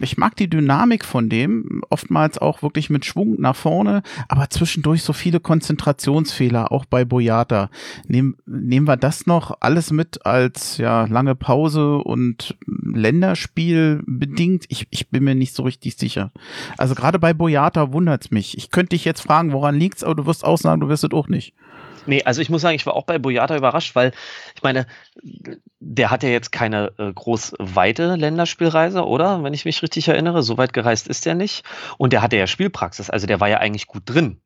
[0.00, 5.02] ich mag die Dynamik von dem, oftmals auch wirklich mit Schwung nach vorne, aber zwischendurch
[5.02, 7.70] so viele Konzentrationsfehler, auch bei Boyata.
[8.06, 14.64] Nehmen, nehmen wir das noch alles mit als ja lange Pause und Länderspiel bedingt?
[14.68, 16.32] Ich, ich bin mir nicht so richtig sicher.
[16.76, 18.56] Also gerade bei Boyata wundert's mich.
[18.56, 21.12] Ich könnte dich jetzt fragen, woran liegt's, aber du wirst auch sagen, du wirst es
[21.12, 21.54] auch nicht.
[22.08, 24.12] Nee, also ich muss sagen, ich war auch bei Boyata überrascht, weil
[24.56, 24.86] ich meine,
[25.78, 29.42] der hat ja jetzt keine äh, groß weite Länderspielreise, oder?
[29.44, 31.64] Wenn ich mich richtig erinnere, so weit gereist ist er nicht.
[31.98, 34.40] Und der hatte ja Spielpraxis, also der war ja eigentlich gut drin.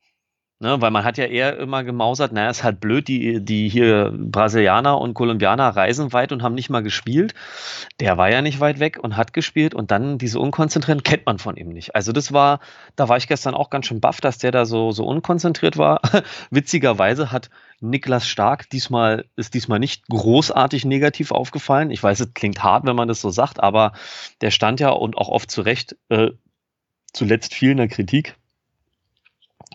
[0.63, 4.15] Ne, weil man hat ja eher immer gemausert, naja, ist halt blöd, die, die hier
[4.17, 7.35] Brasilianer und Kolumbianer reisen weit und haben nicht mal gespielt.
[7.99, 11.41] Der war ja nicht weit weg und hat gespielt und dann diese Unkonzentrierten kennt man
[11.41, 11.97] von ihm nicht.
[11.97, 12.61] Also das war,
[12.95, 16.01] da war ich gestern auch ganz schön baff, dass der da so, so unkonzentriert war.
[16.53, 21.91] Witzigerweise hat Niklas Stark diesmal, ist diesmal nicht großartig negativ aufgefallen.
[21.91, 23.95] Ich weiß, es klingt hart, wenn man das so sagt, aber
[24.43, 26.31] der stand ja und auch oft zu Recht äh,
[27.13, 28.37] zuletzt viel in der Kritik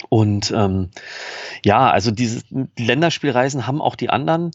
[0.09, 0.89] und ähm,
[1.63, 2.43] ja, also diese
[2.77, 4.51] Länderspielreisen haben auch die anderen.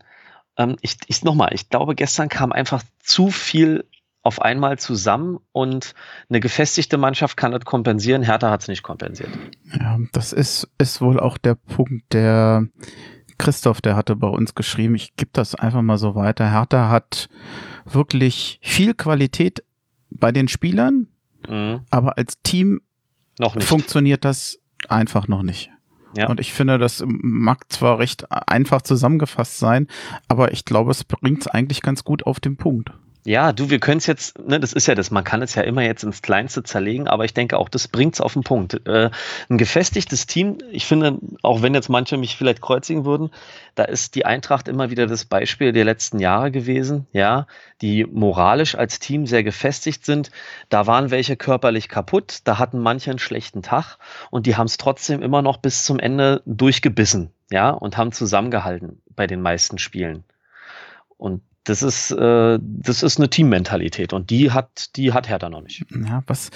[0.57, 3.85] Ähm, ich ich nochmal, ich glaube, gestern kam einfach zu viel
[4.23, 5.95] auf einmal zusammen und
[6.29, 8.23] eine gefestigte Mannschaft kann das kompensieren.
[8.23, 9.31] Hertha hat es nicht kompensiert.
[9.79, 12.69] Ja, das ist, ist wohl auch der Punkt, der
[13.39, 16.53] Christoph, der hatte bei uns geschrieben, ich gebe das einfach mal so weiter.
[16.53, 17.29] Hertha hat
[17.85, 19.65] wirklich viel Qualität
[20.11, 21.09] bei den Spielern,
[21.49, 21.81] mhm.
[21.91, 22.81] aber als Team
[23.59, 25.71] funktioniert das einfach noch nicht.
[26.17, 26.29] Ja.
[26.29, 29.87] Und ich finde, das mag zwar recht einfach zusammengefasst sein,
[30.29, 32.93] aber ich glaube, es bringt es eigentlich ganz gut auf den Punkt.
[33.25, 35.63] Ja, du, wir können es jetzt, ne, das ist ja das, man kann es ja
[35.63, 38.85] immer jetzt ins Kleinste zerlegen, aber ich denke auch, das bringt es auf den Punkt.
[38.85, 39.11] Äh,
[39.49, 43.31] ein gefestigtes Team, ich finde, auch wenn jetzt manche mich vielleicht kreuzigen würden,
[43.77, 47.47] da ist die Eintracht immer wieder das Beispiel der letzten Jahre gewesen, ja,
[47.81, 50.33] die moralisch als Team sehr gefestigt sind.
[50.69, 53.99] Da waren welche körperlich kaputt, da hatten manche einen schlechten Tag
[54.31, 59.01] und die haben es trotzdem immer noch bis zum Ende durchgebissen, ja, und haben zusammengehalten
[59.15, 60.25] bei den meisten Spielen.
[61.19, 65.63] Und das ist, äh, das ist eine Teammentalität und die hat, die hat Hertha noch
[65.63, 65.85] nicht.
[65.91, 66.51] Ja, was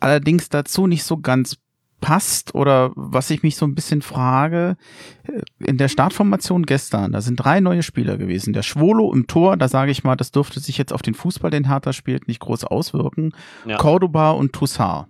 [0.00, 1.56] allerdings dazu nicht so ganz
[2.00, 4.76] passt oder was ich mich so ein bisschen frage,
[5.24, 8.52] äh, in der Startformation gestern, da sind drei neue Spieler gewesen.
[8.52, 11.50] Der Schwolo im Tor, da sage ich mal, das dürfte sich jetzt auf den Fußball,
[11.50, 13.32] den Hertha spielt, nicht groß auswirken.
[13.66, 13.76] Ja.
[13.76, 15.06] Cordoba und Toussaint.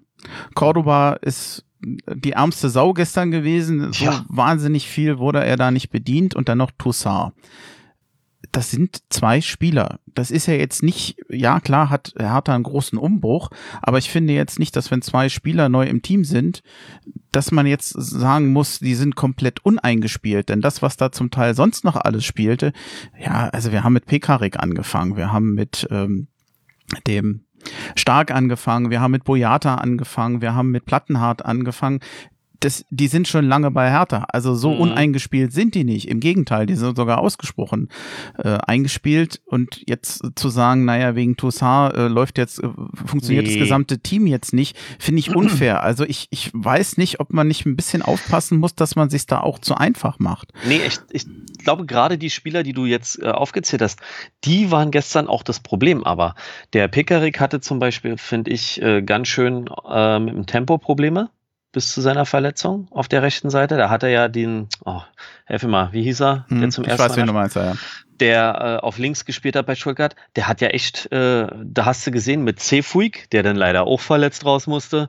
[0.55, 3.93] Cordoba ist die ärmste Sau gestern gewesen.
[3.93, 4.25] So ja.
[4.29, 7.33] wahnsinnig viel wurde er da nicht bedient und dann noch Toussaint
[8.53, 10.01] das sind zwei Spieler.
[10.07, 13.51] Das ist ja jetzt nicht, ja klar hat Hertha einen großen Umbruch,
[13.83, 16.63] aber ich finde jetzt nicht, dass wenn zwei Spieler neu im Team sind,
[17.33, 21.55] dass man jetzt sagen muss, die sind komplett uneingespielt, denn das, was da zum Teil
[21.55, 22.73] sonst noch alles spielte,
[23.19, 26.29] ja, also wir haben mit Pekarik angefangen, wir haben mit ähm,
[27.07, 27.45] dem
[27.95, 32.01] Stark angefangen, wir haben mit Boyata angefangen, wir haben mit Plattenhardt angefangen
[32.61, 34.27] das, die sind schon lange bei Hertha.
[34.29, 34.81] Also so mhm.
[34.81, 36.09] uneingespielt sind die nicht.
[36.09, 37.89] Im Gegenteil, die sind sogar ausgesprochen
[38.39, 39.41] äh, eingespielt.
[39.47, 42.69] Und jetzt zu sagen, naja, wegen Toussaint äh, läuft jetzt, äh,
[43.07, 43.55] funktioniert nee.
[43.55, 45.83] das gesamte Team jetzt nicht, finde ich unfair.
[45.83, 49.27] Also ich, ich weiß nicht, ob man nicht ein bisschen aufpassen muss, dass man sich
[49.27, 50.53] da auch zu einfach macht.
[50.69, 51.27] Nee, ich, ich
[51.65, 54.01] glaube, gerade die Spieler, die du jetzt äh, aufgezählt hast,
[54.45, 56.05] die waren gestern auch das Problem.
[56.05, 56.35] Aber
[56.75, 61.31] der Pekarik hatte zum Beispiel, finde ich, äh, ganz schön äh, mit dem Tempo Probleme
[61.73, 63.77] bis zu seiner Verletzung auf der rechten Seite.
[63.77, 65.03] Da hat er ja den, oh,
[65.45, 66.47] helfe mal, wie hieß er?
[66.49, 67.75] Hm, der zum ich ersten weiß, Mal, du meinst, ja.
[68.19, 72.07] Der äh, auf links gespielt hat bei Stuttgart, der hat ja echt, äh, da hast
[72.07, 75.09] du gesehen, mit Cefuig, der dann leider auch verletzt raus musste,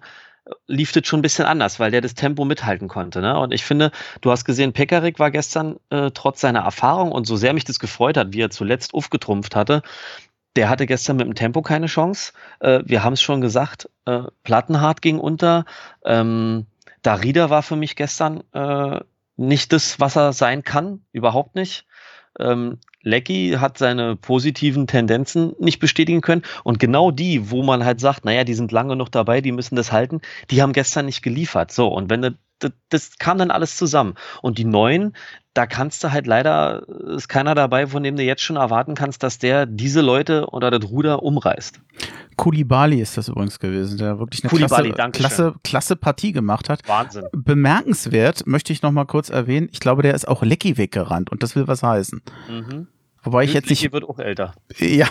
[0.68, 3.22] lief das schon ein bisschen anders, weil der das Tempo mithalten konnte.
[3.22, 3.38] Ne?
[3.38, 7.36] Und ich finde, du hast gesehen, Pekarik war gestern äh, trotz seiner Erfahrung und so
[7.36, 9.82] sehr mich das gefreut hat, wie er zuletzt aufgetrumpft hatte,
[10.56, 12.34] der hatte gestern mit dem Tempo keine Chance.
[12.60, 15.66] Äh, wir haben es schon gesagt, äh, Plattenhardt ging unter.
[16.06, 16.66] Ähm,
[17.02, 19.00] Darida war für mich gestern äh,
[19.38, 21.86] nicht das, was er sein kann, überhaupt nicht.
[22.40, 26.44] Ähm, Lecky hat seine positiven Tendenzen nicht bestätigen können.
[26.64, 29.76] Und genau die, wo man halt sagt, naja, die sind lange noch dabei, die müssen
[29.76, 31.72] das halten, die haben gestern nicht geliefert.
[31.72, 34.16] So, und wenn das, das kam dann alles zusammen.
[34.42, 35.14] Und die neuen,
[35.54, 39.22] da kannst du halt leider, ist keiner dabei, von dem du jetzt schon erwarten kannst,
[39.24, 41.82] dass der diese Leute oder das Ruder umreißt.
[42.38, 46.88] Kulibali ist das übrigens gewesen, der wirklich eine Kulibali, klasse, klasse, klasse Partie gemacht hat.
[46.88, 47.26] Wahnsinn.
[47.34, 49.68] Bemerkenswert möchte ich noch mal kurz erwähnen.
[49.72, 52.22] Ich glaube, der ist auch Lecky weggerannt und das will was heißen.
[52.50, 52.88] Mhm.
[53.24, 53.92] Wobei ich jetzt nicht.
[53.92, 54.56] wird auch älter.
[54.80, 55.08] Ja,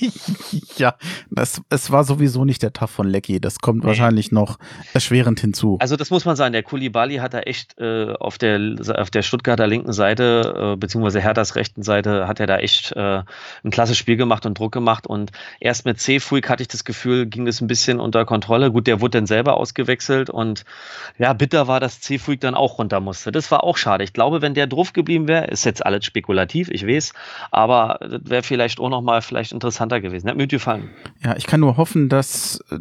[0.76, 0.94] ja,
[1.40, 3.40] das, es war sowieso nicht der Tag von Lecky.
[3.40, 3.88] Das kommt nee.
[3.88, 4.58] wahrscheinlich noch
[4.92, 5.78] erschwerend hinzu.
[5.80, 9.22] Also das muss man sagen, der Kulibali hat da echt äh, auf, der, auf der
[9.22, 13.22] Stuttgarter linken Seite, äh, beziehungsweise Herthas rechten Seite, hat er da echt äh,
[13.64, 15.06] ein klasse Spiel gemacht und Druck gemacht.
[15.06, 18.70] Und erst mit C-Fuig hatte ich das Gefühl, ging das ein bisschen unter Kontrolle.
[18.70, 20.64] Gut, der wurde dann selber ausgewechselt und
[21.18, 23.32] ja, bitter war, dass C-Fuig dann auch runter musste.
[23.32, 24.04] Das war auch schade.
[24.04, 27.12] Ich glaube, wenn der drauf geblieben wäre, ist jetzt alles spekulativ, ich weiß,
[27.50, 30.28] aber das wäre vielleicht auch nochmal vielleicht interessant interessanter gewesen.
[30.28, 30.90] Hat mir gefallen.
[31.22, 32.78] Ja, ich kann nur hoffen, dass äh,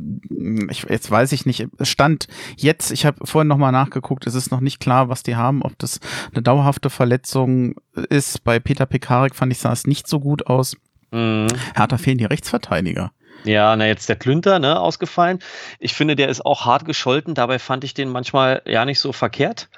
[0.69, 4.59] ich, jetzt weiß ich nicht, stand jetzt, ich habe vorhin nochmal nachgeguckt, es ist noch
[4.59, 5.99] nicht klar, was die haben, ob das
[6.33, 7.75] eine dauerhafte Verletzung
[8.09, 8.43] ist.
[8.43, 10.75] Bei Peter Pekarik fand ich, sah es nicht so gut aus.
[11.11, 11.47] Mhm.
[11.75, 13.11] Hertha fehlen die Rechtsverteidiger.
[13.45, 15.39] Ja, na jetzt der Klünter, ne, ausgefallen.
[15.79, 17.35] Ich finde, der ist auch hart gescholten.
[17.35, 19.69] Dabei fand ich den manchmal ja nicht so verkehrt.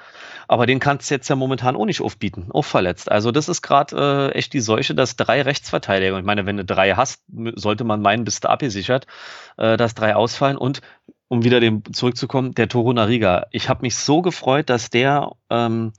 [0.48, 3.10] Aber den kannst du jetzt ja momentan auch nicht aufbieten, auch verletzt.
[3.10, 6.64] Also das ist gerade äh, echt die Seuche, dass drei Rechtsverteidiger, ich meine, wenn du
[6.64, 7.22] drei hast,
[7.54, 9.06] sollte man meinen, bist du abgesichert,
[9.56, 10.56] äh, dass drei ausfallen.
[10.56, 10.82] Und
[11.28, 13.46] um wieder dem zurückzukommen, der Toro Nariga.
[13.52, 15.94] Ich habe mich so gefreut, dass der ähm,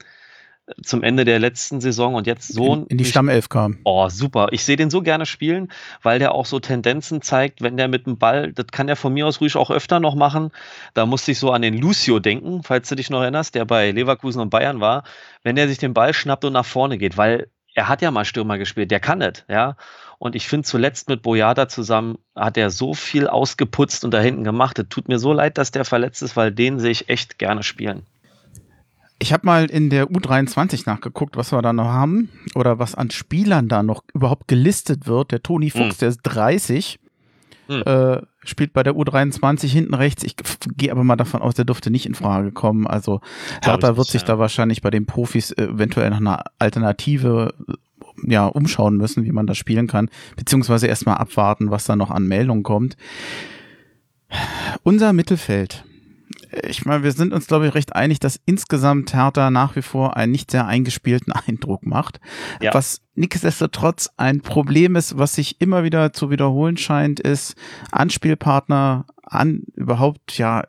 [0.81, 3.79] zum Ende der letzten Saison und jetzt so in, in die Stammelf kam.
[3.83, 4.47] Oh, super.
[4.51, 5.69] Ich sehe den so gerne spielen,
[6.01, 9.13] weil der auch so Tendenzen zeigt, wenn der mit dem Ball, das kann der von
[9.13, 10.51] mir aus ruhig auch öfter noch machen.
[10.93, 13.91] Da musste ich so an den Lucio denken, falls du dich noch erinnerst, der bei
[13.91, 15.03] Leverkusen und Bayern war,
[15.43, 18.23] wenn der sich den Ball schnappt und nach vorne geht, weil er hat ja mal
[18.23, 19.75] Stürmer gespielt, der kann es, ja.
[20.19, 24.45] Und ich finde zuletzt mit Boyada zusammen hat er so viel ausgeputzt und da hinten
[24.45, 24.79] gemacht.
[24.79, 27.63] Es tut mir so leid, dass der verletzt ist, weil den sehe ich echt gerne
[27.63, 28.05] spielen.
[29.23, 33.09] Ich habe mal in der U23 nachgeguckt, was wir da noch haben oder was an
[33.09, 35.31] Spielern da noch überhaupt gelistet wird.
[35.31, 35.99] Der Toni Fuchs, hm.
[36.01, 36.99] der ist 30,
[37.67, 37.83] hm.
[37.83, 40.25] äh, spielt bei der U23 hinten rechts.
[40.25, 40.35] Ich
[40.75, 42.85] gehe aber mal davon aus, der dürfte nicht in Frage kommen.
[42.85, 43.21] Also
[43.61, 44.27] Hertha wird sich ja.
[44.27, 47.53] da wahrscheinlich bei den Profis eventuell nach einer Alternative
[48.27, 52.27] ja, umschauen müssen, wie man das spielen kann, beziehungsweise erstmal abwarten, was da noch an
[52.27, 52.97] Meldungen kommt.
[54.83, 55.85] Unser Mittelfeld
[56.67, 60.17] ich meine, wir sind uns, glaube ich, recht einig, dass insgesamt Hertha nach wie vor
[60.17, 62.19] einen nicht sehr eingespielten Eindruck macht.
[62.61, 62.73] Ja.
[62.73, 67.55] Was nichtsdestotrotz ein Problem ist, was sich immer wieder zu wiederholen scheint, ist
[67.91, 70.63] Anspielpartner an überhaupt ja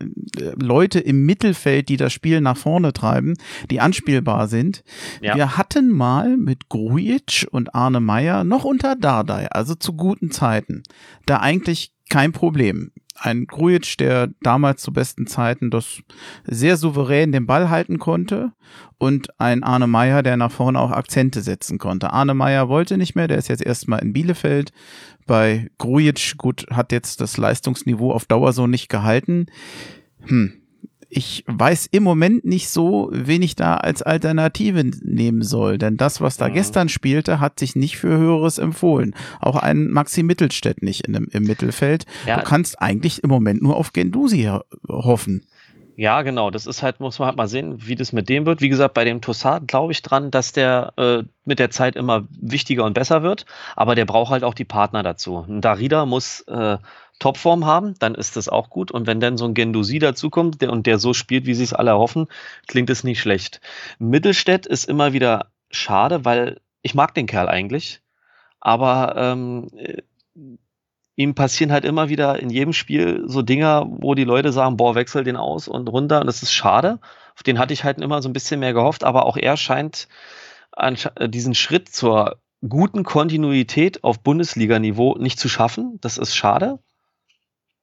[0.56, 3.34] Leute im Mittelfeld, die das Spiel nach vorne treiben,
[3.70, 4.84] die anspielbar sind.
[5.20, 5.34] Ja.
[5.34, 10.82] Wir hatten mal mit Grujic und Arne Meyer noch unter Dardai, also zu guten Zeiten,
[11.26, 16.00] da eigentlich kein Problem ein Grujic, der damals zu besten Zeiten das
[16.44, 18.52] sehr souverän den Ball halten konnte
[18.98, 22.12] und ein Arne Meyer, der nach vorne auch Akzente setzen konnte.
[22.12, 24.72] Arne Meyer wollte nicht mehr, der ist jetzt erstmal in Bielefeld.
[25.26, 29.46] Bei Grujic, gut, hat jetzt das Leistungsniveau auf Dauer so nicht gehalten.
[30.26, 30.52] Hm,
[31.16, 35.78] ich weiß im Moment nicht so, wen ich da als Alternative nehmen soll.
[35.78, 36.54] Denn das, was da mhm.
[36.54, 39.14] gestern spielte, hat sich nicht für Höheres empfohlen.
[39.40, 42.06] Auch ein Maxi Mittelstädt nicht in, im Mittelfeld.
[42.26, 42.38] Ja.
[42.38, 44.50] Du kannst eigentlich im Moment nur auf Gendusi
[44.88, 45.46] hoffen.
[45.96, 46.50] Ja, genau.
[46.50, 48.60] Das ist halt, muss man halt mal sehen, wie das mit dem wird.
[48.60, 52.26] Wie gesagt, bei dem Tossard glaube ich dran, dass der äh, mit der Zeit immer
[52.30, 53.46] wichtiger und besser wird.
[53.76, 55.44] Aber der braucht halt auch die Partner dazu.
[55.48, 56.78] Ein Darida muss äh,
[57.18, 58.90] Topform haben, dann ist das auch gut.
[58.90, 61.72] Und wenn dann so ein Gendosi dazukommt der, und der so spielt, wie sie es
[61.72, 62.26] alle erhoffen,
[62.66, 63.60] klingt es nicht schlecht.
[63.98, 68.02] Mittelstädt ist immer wieder schade, weil ich mag den Kerl eigentlich.
[68.60, 70.02] Aber ähm, äh,
[71.16, 74.94] ihm passieren halt immer wieder in jedem Spiel so Dinger, wo die Leute sagen, boah,
[74.94, 76.20] wechsel den aus und runter.
[76.20, 76.98] Und das ist schade.
[77.36, 79.04] Auf den hatte ich halt immer so ein bisschen mehr gehofft.
[79.04, 80.08] Aber auch er scheint
[80.76, 85.98] äh, diesen Schritt zur guten Kontinuität auf Bundesliga-Niveau nicht zu schaffen.
[86.00, 86.80] Das ist schade.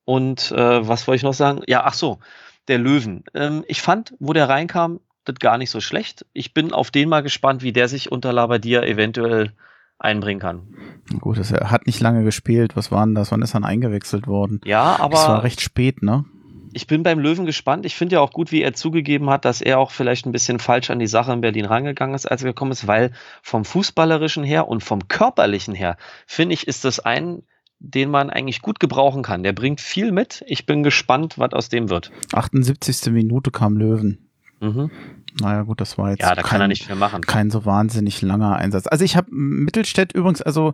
[0.05, 1.61] Und äh, was wollte ich noch sagen?
[1.67, 2.19] Ja, ach so,
[2.67, 3.23] der Löwen.
[3.33, 6.25] Ähm, ich fand, wo der reinkam, das gar nicht so schlecht.
[6.33, 9.51] Ich bin auf den mal gespannt, wie der sich unter Labadia eventuell
[9.99, 10.75] einbringen kann.
[11.19, 12.75] Gut, er hat nicht lange gespielt.
[12.75, 13.31] Was war denn das?
[13.31, 14.61] Wann ist er eingewechselt worden?
[14.65, 15.15] Ja, aber.
[15.15, 16.25] Das war recht spät, ne?
[16.73, 17.85] Ich bin beim Löwen gespannt.
[17.85, 20.57] Ich finde ja auch gut, wie er zugegeben hat, dass er auch vielleicht ein bisschen
[20.57, 23.11] falsch an die Sache in Berlin rangegangen ist, als er gekommen ist, weil
[23.41, 27.43] vom Fußballerischen her und vom Körperlichen her, finde ich, ist das ein
[27.83, 29.41] den man eigentlich gut gebrauchen kann.
[29.41, 30.43] Der bringt viel mit.
[30.47, 32.11] Ich bin gespannt, was aus dem wird.
[32.31, 33.11] 78.
[33.11, 34.29] Minute kam Löwen.
[34.59, 34.91] Mhm.
[35.39, 36.21] Naja, gut, das war jetzt.
[36.21, 37.21] Ja, da kein, kann er nicht mehr machen.
[37.21, 38.85] Kein so wahnsinnig langer Einsatz.
[38.85, 40.73] Also ich habe Mittelstädt übrigens, also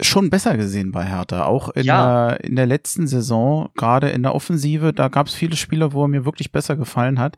[0.00, 1.44] schon besser gesehen bei Hertha.
[1.44, 2.30] Auch in, ja.
[2.30, 6.04] der, in der letzten Saison, gerade in der Offensive, da gab es viele Spieler, wo
[6.04, 7.36] er mir wirklich besser gefallen hat.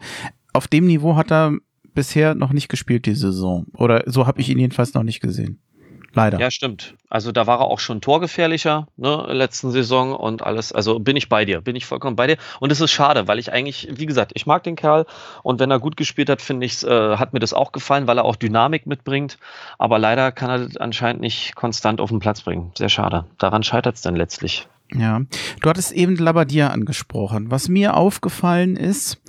[0.55, 1.53] Auf dem Niveau hat er
[1.95, 3.67] bisher noch nicht gespielt, die Saison.
[3.75, 5.61] Oder so habe ich ihn jedenfalls noch nicht gesehen.
[6.15, 6.39] Leider.
[6.39, 6.95] Ja, stimmt.
[7.09, 10.73] Also da war er auch schon torgefährlicher, ne, letzten Saison und alles.
[10.73, 12.37] Also bin ich bei dir, bin ich vollkommen bei dir.
[12.61, 15.07] Und es ist schade, weil ich eigentlich, wie gesagt, ich mag den Kerl
[15.43, 18.19] und wenn er gut gespielt hat, finde ich, äh, hat mir das auch gefallen, weil
[18.19, 19.39] er auch Dynamik mitbringt.
[19.79, 22.73] Aber leider kann er das anscheinend nicht konstant auf den Platz bringen.
[22.77, 23.25] Sehr schade.
[23.39, 24.69] Daran scheitert es dann letztlich.
[24.95, 25.23] Ja,
[25.61, 27.51] du hattest eben Labadia angesprochen.
[27.51, 29.23] Was mir aufgefallen ist,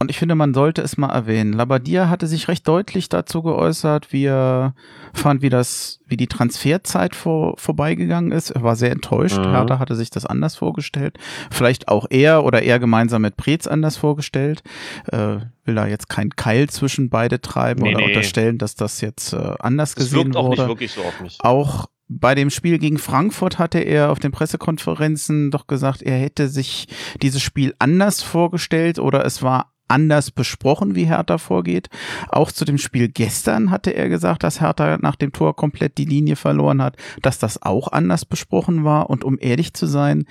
[0.00, 1.52] und ich finde, man sollte es mal erwähnen.
[1.52, 4.74] Labadia hatte sich recht deutlich dazu geäußert, wie er
[5.12, 8.50] fand, wie das, wie die Transferzeit vor, vorbeigegangen ist.
[8.50, 9.38] Er war sehr enttäuscht.
[9.38, 9.50] Mhm.
[9.50, 11.18] Hertha hatte sich das anders vorgestellt.
[11.50, 14.62] Vielleicht auch er oder er gemeinsam mit Preetz anders vorgestellt.
[15.10, 18.06] Äh, will da jetzt kein Keil zwischen beide treiben nee, oder nee.
[18.06, 20.62] unterstellen, dass das jetzt äh, anders das gesehen auch wurde.
[20.62, 21.38] Nicht wirklich so auf mich.
[21.40, 26.48] Auch bei dem Spiel gegen Frankfurt hatte er auf den Pressekonferenzen doch gesagt, er hätte
[26.48, 26.86] sich
[27.20, 31.88] dieses Spiel anders vorgestellt oder es war anders besprochen, wie Hertha vorgeht.
[32.28, 36.04] Auch zu dem Spiel gestern hatte er gesagt, dass Hertha nach dem Tor komplett die
[36.04, 39.10] Linie verloren hat, dass das auch anders besprochen war.
[39.10, 40.26] Und um ehrlich zu sein,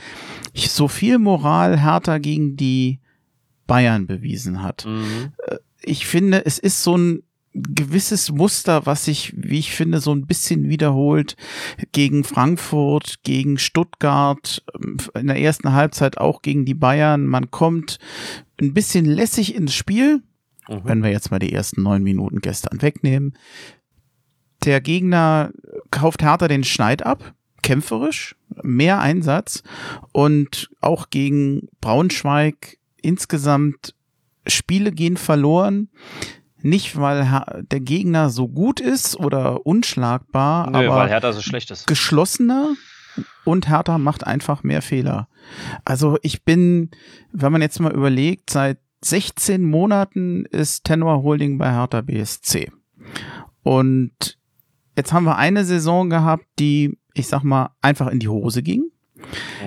[0.55, 2.99] so viel Moral Hertha gegen die
[3.65, 4.85] Bayern bewiesen hat.
[4.85, 5.33] Mhm.
[5.45, 7.23] Äh, ich finde, es ist so ein
[7.63, 11.35] gewisses Muster, was sich, wie ich finde, so ein bisschen wiederholt
[11.91, 17.25] gegen Frankfurt, gegen Stuttgart, ähm, in der ersten Halbzeit auch gegen die Bayern.
[17.25, 17.99] Man kommt
[18.59, 20.23] ein bisschen lässig ins Spiel,
[20.67, 20.81] mhm.
[20.83, 23.37] wenn wir jetzt mal die ersten neun Minuten gestern wegnehmen.
[24.65, 25.51] Der Gegner
[25.91, 29.63] kauft härter den Schneid ab, kämpferisch, mehr Einsatz
[30.11, 33.93] und auch gegen Braunschweig insgesamt
[34.47, 35.89] Spiele gehen verloren.
[36.61, 41.69] Nicht, weil der Gegner so gut ist oder unschlagbar, Nö, aber weil Hertha so schlecht
[41.71, 41.87] ist.
[41.87, 42.69] geschlossener
[43.45, 45.27] und Hertha macht einfach mehr Fehler.
[45.85, 46.91] Also ich bin,
[47.31, 52.71] wenn man jetzt mal überlegt, seit 16 Monaten ist Tenor Holding bei Hertha BSC.
[53.63, 54.37] Und
[54.95, 58.89] jetzt haben wir eine Saison gehabt, die, ich sag mal, einfach in die Hose ging.
[59.15, 59.21] Mhm.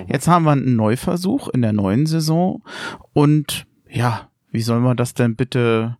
[0.07, 2.63] Jetzt haben wir einen Neuversuch in der neuen Saison
[3.13, 5.97] und ja, wie soll man das denn bitte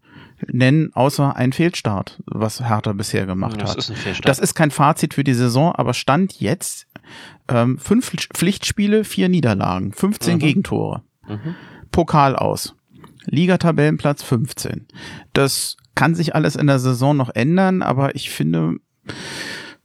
[0.47, 3.77] nennen, außer ein Fehlstart, was Hertha bisher gemacht das hat.
[3.77, 4.25] Ist.
[4.25, 6.88] Das ist kein Fazit für die Saison, aber Stand jetzt
[7.47, 10.39] ähm, fünf Pflichtspiele, vier Niederlagen, 15 mhm.
[10.39, 11.04] Gegentore.
[11.27, 11.56] Mhm.
[11.91, 12.75] Pokal aus.
[13.25, 14.88] Liga-Tabellenplatz 15.
[15.34, 18.77] Das kann sich alles in der Saison noch ändern, aber ich finde,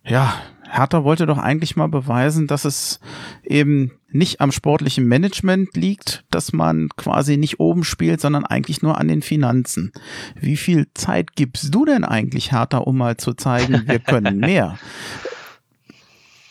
[0.05, 0.35] ja,
[0.77, 3.01] Hertha wollte doch eigentlich mal beweisen, dass es
[3.45, 8.99] eben nicht am sportlichen Management liegt, dass man quasi nicht oben spielt, sondern eigentlich nur
[8.99, 9.93] an den Finanzen.
[10.35, 14.79] Wie viel Zeit gibst du denn eigentlich Hertha, um mal zu zeigen, wir können mehr?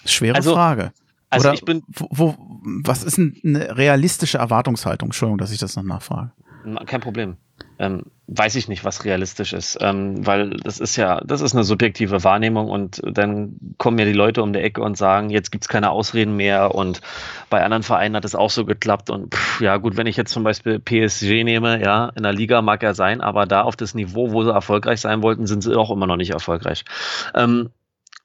[0.05, 0.91] Schwere also, Frage.
[1.29, 1.83] Also Oder ich bin.
[1.88, 2.35] Wo, wo,
[2.83, 5.07] was ist eine realistische Erwartungshaltung?
[5.07, 6.31] Entschuldigung, dass ich das noch nachfrage.
[6.85, 7.38] Kein Problem
[7.79, 11.63] ähm, weiß ich nicht, was realistisch ist, ähm, weil das ist ja, das ist eine
[11.63, 15.67] subjektive Wahrnehmung und dann kommen ja die Leute um die Ecke und sagen, jetzt gibt's
[15.67, 17.01] keine Ausreden mehr und
[17.49, 20.31] bei anderen Vereinen hat es auch so geklappt und pff, ja gut, wenn ich jetzt
[20.31, 23.93] zum Beispiel PSG nehme, ja, in der Liga mag er sein, aber da auf das
[23.93, 26.83] Niveau, wo sie erfolgreich sein wollten, sind sie auch immer noch nicht erfolgreich.
[27.35, 27.69] Ähm,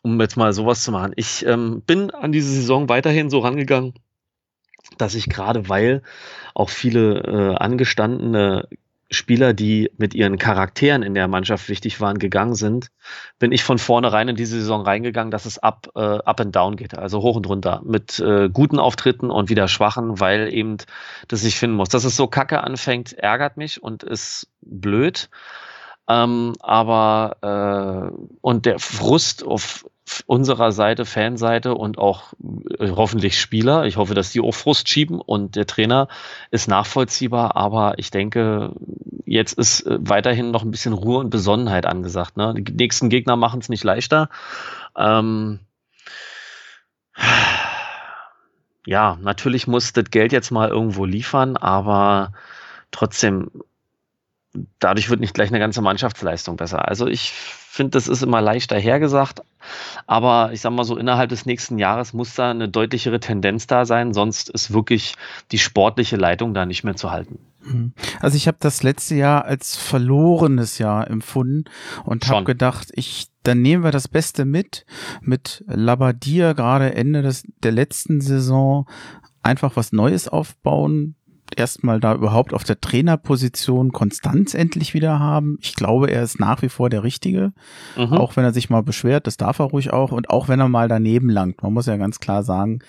[0.02, 1.12] um jetzt mal sowas zu machen.
[1.16, 3.92] Ich ähm, bin an diese Saison weiterhin so rangegangen,
[4.98, 6.02] dass ich gerade, weil
[6.54, 8.68] auch viele äh, angestandene
[9.10, 12.90] Spieler, die mit ihren Charakteren in der Mannschaft wichtig waren, gegangen sind,
[13.40, 16.76] bin ich von vornherein in diese Saison reingegangen, dass es up, äh, up and down
[16.76, 20.76] geht, also hoch und runter, mit äh, guten Auftritten und wieder schwachen, weil eben
[21.26, 21.88] das sich finden muss.
[21.88, 25.28] Dass es so kacke anfängt, ärgert mich und ist blöd.
[26.08, 29.86] Ähm, aber äh, und der Frust auf
[30.26, 32.32] unserer Seite, Fanseite und auch
[32.78, 33.84] äh, hoffentlich Spieler.
[33.86, 36.08] Ich hoffe, dass die auch Frust schieben und der Trainer
[36.50, 38.72] ist nachvollziehbar, aber ich denke,
[39.24, 42.36] jetzt ist äh, weiterhin noch ein bisschen Ruhe und Besonnenheit angesagt.
[42.36, 42.54] Ne?
[42.58, 44.28] Die nächsten Gegner machen es nicht leichter.
[44.96, 45.60] Ähm,
[48.86, 52.32] ja, natürlich muss das Geld jetzt mal irgendwo liefern, aber
[52.90, 53.50] trotzdem,
[54.78, 56.88] dadurch wird nicht gleich eine ganze Mannschaftsleistung besser.
[56.88, 59.42] Also ich finde, das ist immer leichter hergesagt,
[60.06, 63.84] aber ich sag mal so, innerhalb des nächsten Jahres muss da eine deutlichere Tendenz da
[63.84, 65.14] sein, sonst ist wirklich
[65.52, 67.38] die sportliche Leitung da nicht mehr zu halten.
[67.62, 67.92] Mhm.
[68.20, 71.64] Also ich habe das letzte Jahr als verlorenes Jahr empfunden
[72.04, 74.84] und habe gedacht, ich dann nehmen wir das Beste mit
[75.22, 78.86] mit Labadia gerade Ende des, der letzten Saison
[79.42, 81.16] einfach was Neues aufbauen,
[81.58, 85.58] erstmal da überhaupt auf der Trainerposition Konstanz endlich wieder haben.
[85.60, 87.52] Ich glaube, er ist nach wie vor der Richtige.
[87.96, 88.12] Mhm.
[88.14, 90.12] Auch wenn er sich mal beschwert, das darf er ruhig auch.
[90.12, 91.62] Und auch wenn er mal daneben langt.
[91.62, 92.80] Man muss ja ganz klar sagen,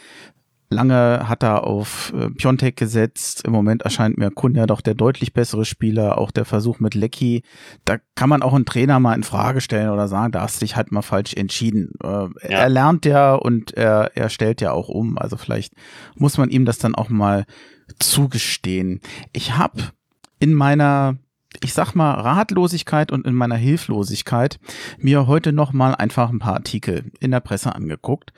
[0.71, 3.43] Lange hat er auf äh, Piontek gesetzt.
[3.45, 6.17] Im Moment erscheint mir Kunja doch der deutlich bessere Spieler.
[6.17, 7.43] Auch der Versuch mit Lecky.
[7.83, 10.65] Da kann man auch einen Trainer mal in Frage stellen oder sagen, da hast du
[10.65, 11.91] dich halt mal falsch entschieden.
[12.01, 12.29] Äh, ja.
[12.43, 15.17] Er lernt ja und er, er stellt ja auch um.
[15.17, 15.73] Also vielleicht
[16.15, 17.43] muss man ihm das dann auch mal
[17.99, 19.01] zugestehen.
[19.33, 19.91] Ich habe
[20.39, 21.17] in meiner
[21.63, 24.59] ich sag mal, Ratlosigkeit und in meiner Hilflosigkeit
[24.97, 28.31] mir heute noch mal einfach ein paar Artikel in der Presse angeguckt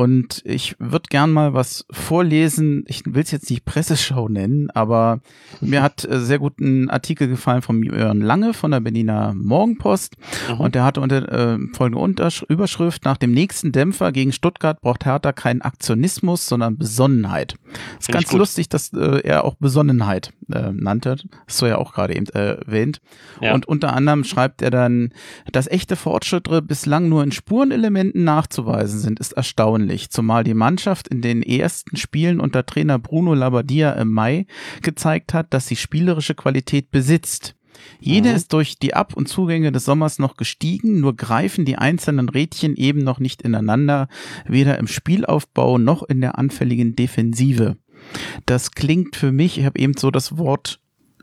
[0.00, 2.84] und ich würde gern mal was vorlesen.
[2.86, 5.20] Ich will es jetzt nicht Presseschau nennen, aber
[5.60, 10.16] mir hat äh, sehr gut ein Artikel gefallen von Jörn Lange von der Berliner Morgenpost
[10.48, 10.60] mhm.
[10.60, 15.04] und der hatte unter äh, folgende Untersch Überschrift nach dem nächsten Dämpfer gegen Stuttgart braucht
[15.04, 17.56] Hertha keinen Aktionismus, sondern Besonnenheit.
[17.98, 21.16] Ist ganz lustig, dass äh, er auch Besonnenheit äh, nannte.
[21.46, 23.00] Das soll ja auch gerade eben äh, erwähnt.
[23.40, 23.54] Ja.
[23.54, 25.12] Und unter anderem schreibt er dann,
[25.52, 31.20] dass echte Fortschritte bislang nur in Spurenelementen nachzuweisen sind, ist erstaunlich, zumal die Mannschaft in
[31.20, 34.46] den ersten Spielen unter Trainer Bruno Labbadia im Mai
[34.82, 37.54] gezeigt hat, dass sie spielerische Qualität besitzt.
[37.98, 38.36] Jene mhm.
[38.36, 42.76] ist durch die Ab- und Zugänge des Sommers noch gestiegen, nur greifen die einzelnen Rädchen
[42.76, 44.08] eben noch nicht ineinander,
[44.46, 47.76] weder im Spielaufbau noch in der anfälligen Defensive.
[48.46, 50.80] Das klingt für mich, ich habe eben so das Wort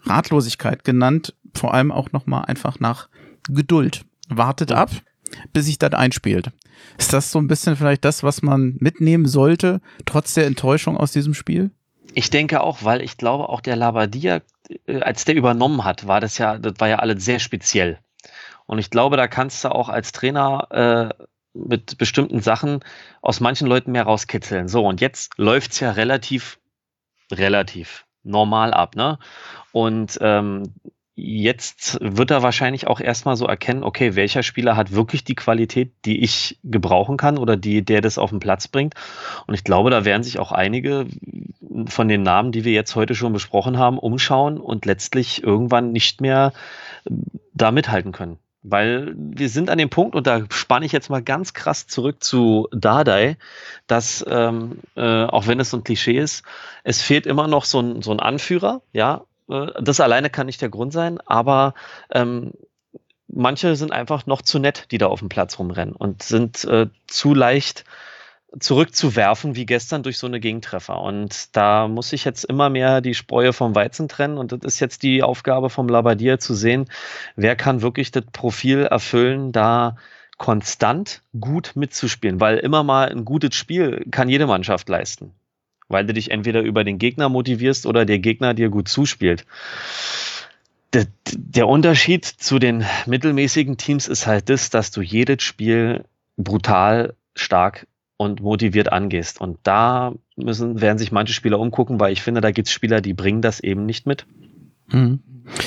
[0.09, 3.09] Ratlosigkeit genannt, vor allem auch nochmal einfach nach
[3.49, 4.05] Geduld.
[4.29, 4.89] Wartet ab,
[5.53, 6.51] bis sich das einspielt.
[6.97, 11.11] Ist das so ein bisschen vielleicht das, was man mitnehmen sollte, trotz der Enttäuschung aus
[11.11, 11.71] diesem Spiel?
[12.13, 14.41] Ich denke auch, weil ich glaube, auch der Labadia,
[14.87, 17.99] äh, als der übernommen hat, war das ja, das war ja alles sehr speziell.
[18.65, 22.79] Und ich glaube, da kannst du auch als Trainer äh, mit bestimmten Sachen
[23.21, 24.67] aus manchen Leuten mehr rauskitzeln.
[24.67, 26.59] So, und jetzt läuft's ja relativ,
[27.31, 29.19] relativ normal ab, ne?
[29.71, 30.73] Und ähm,
[31.15, 35.91] jetzt wird er wahrscheinlich auch erstmal so erkennen, okay, welcher Spieler hat wirklich die Qualität,
[36.05, 38.93] die ich gebrauchen kann oder die, der das auf den Platz bringt.
[39.47, 41.07] Und ich glaube, da werden sich auch einige
[41.87, 46.21] von den Namen, die wir jetzt heute schon besprochen haben, umschauen und letztlich irgendwann nicht
[46.21, 46.53] mehr
[47.05, 47.11] äh,
[47.53, 48.37] da mithalten können.
[48.69, 52.23] Weil wir sind an dem Punkt, und da spanne ich jetzt mal ganz krass zurück
[52.23, 53.37] zu Dardai,
[53.87, 56.43] dass, ähm, äh, auch wenn es so ein Klischee ist,
[56.83, 60.61] es fehlt immer noch so ein, so ein Anführer, ja, äh, das alleine kann nicht
[60.61, 61.73] der Grund sein, aber
[62.11, 62.51] ähm,
[63.27, 66.87] manche sind einfach noch zu nett, die da auf dem Platz rumrennen und sind äh,
[67.07, 67.85] zu leicht
[68.59, 71.01] zurückzuwerfen wie gestern durch so eine Gegentreffer.
[71.01, 74.37] Und da muss ich jetzt immer mehr die Spreue vom Weizen trennen.
[74.37, 76.85] Und das ist jetzt die Aufgabe vom Labadier zu sehen,
[77.35, 79.97] wer kann wirklich das Profil erfüllen, da
[80.37, 82.39] konstant gut mitzuspielen.
[82.39, 85.33] Weil immer mal ein gutes Spiel kann jede Mannschaft leisten
[85.89, 89.45] weil du dich entweder über den Gegner motivierst oder der Gegner dir gut zuspielt.
[90.93, 96.05] Der, der Unterschied zu den mittelmäßigen Teams ist halt das, dass du jedes Spiel
[96.37, 97.87] brutal stark
[98.17, 99.39] und motiviert angehst.
[99.39, 103.01] Und da müssen, werden sich manche Spieler umgucken, weil ich finde, da gibt es Spieler,
[103.01, 104.25] die bringen das eben nicht mit.
[104.91, 105.19] Mhm.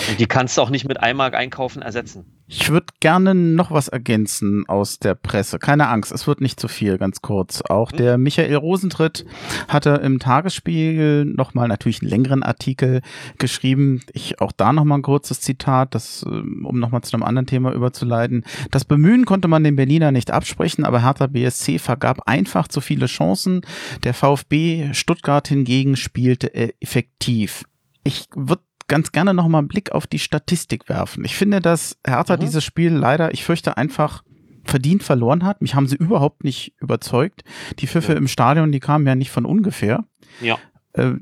[0.08, 2.24] Und die kannst du auch nicht mit Einmark einkaufen ersetzen.
[2.46, 5.58] Ich würde gerne noch was ergänzen aus der Presse.
[5.58, 7.62] Keine Angst, es wird nicht zu viel, ganz kurz.
[7.62, 7.98] Auch hm.
[7.98, 9.24] der Michael Rosentritt
[9.68, 13.02] hatte im Tagesspiegel nochmal natürlich einen längeren Artikel
[13.38, 14.02] geschrieben.
[14.12, 17.72] Ich auch da nochmal ein kurzes Zitat, das, ähm, um nochmal zu einem anderen Thema
[17.72, 18.44] überzuleiten.
[18.70, 23.06] Das Bemühen konnte man den Berliner nicht absprechen, aber Hertha BSC vergab einfach zu viele
[23.06, 23.62] Chancen.
[24.02, 27.64] Der VfB Stuttgart hingegen spielte effektiv.
[28.02, 31.24] Ich würde ganz gerne noch mal einen Blick auf die Statistik werfen.
[31.24, 32.40] Ich finde, dass Hertha mhm.
[32.40, 34.22] dieses Spiel leider, ich fürchte, einfach
[34.64, 35.62] verdient verloren hat.
[35.62, 37.44] Mich haben sie überhaupt nicht überzeugt.
[37.78, 38.18] Die Pfiffe ja.
[38.18, 40.04] im Stadion, die kamen ja nicht von ungefähr.
[40.42, 40.58] Ja.
[40.92, 41.12] Äh,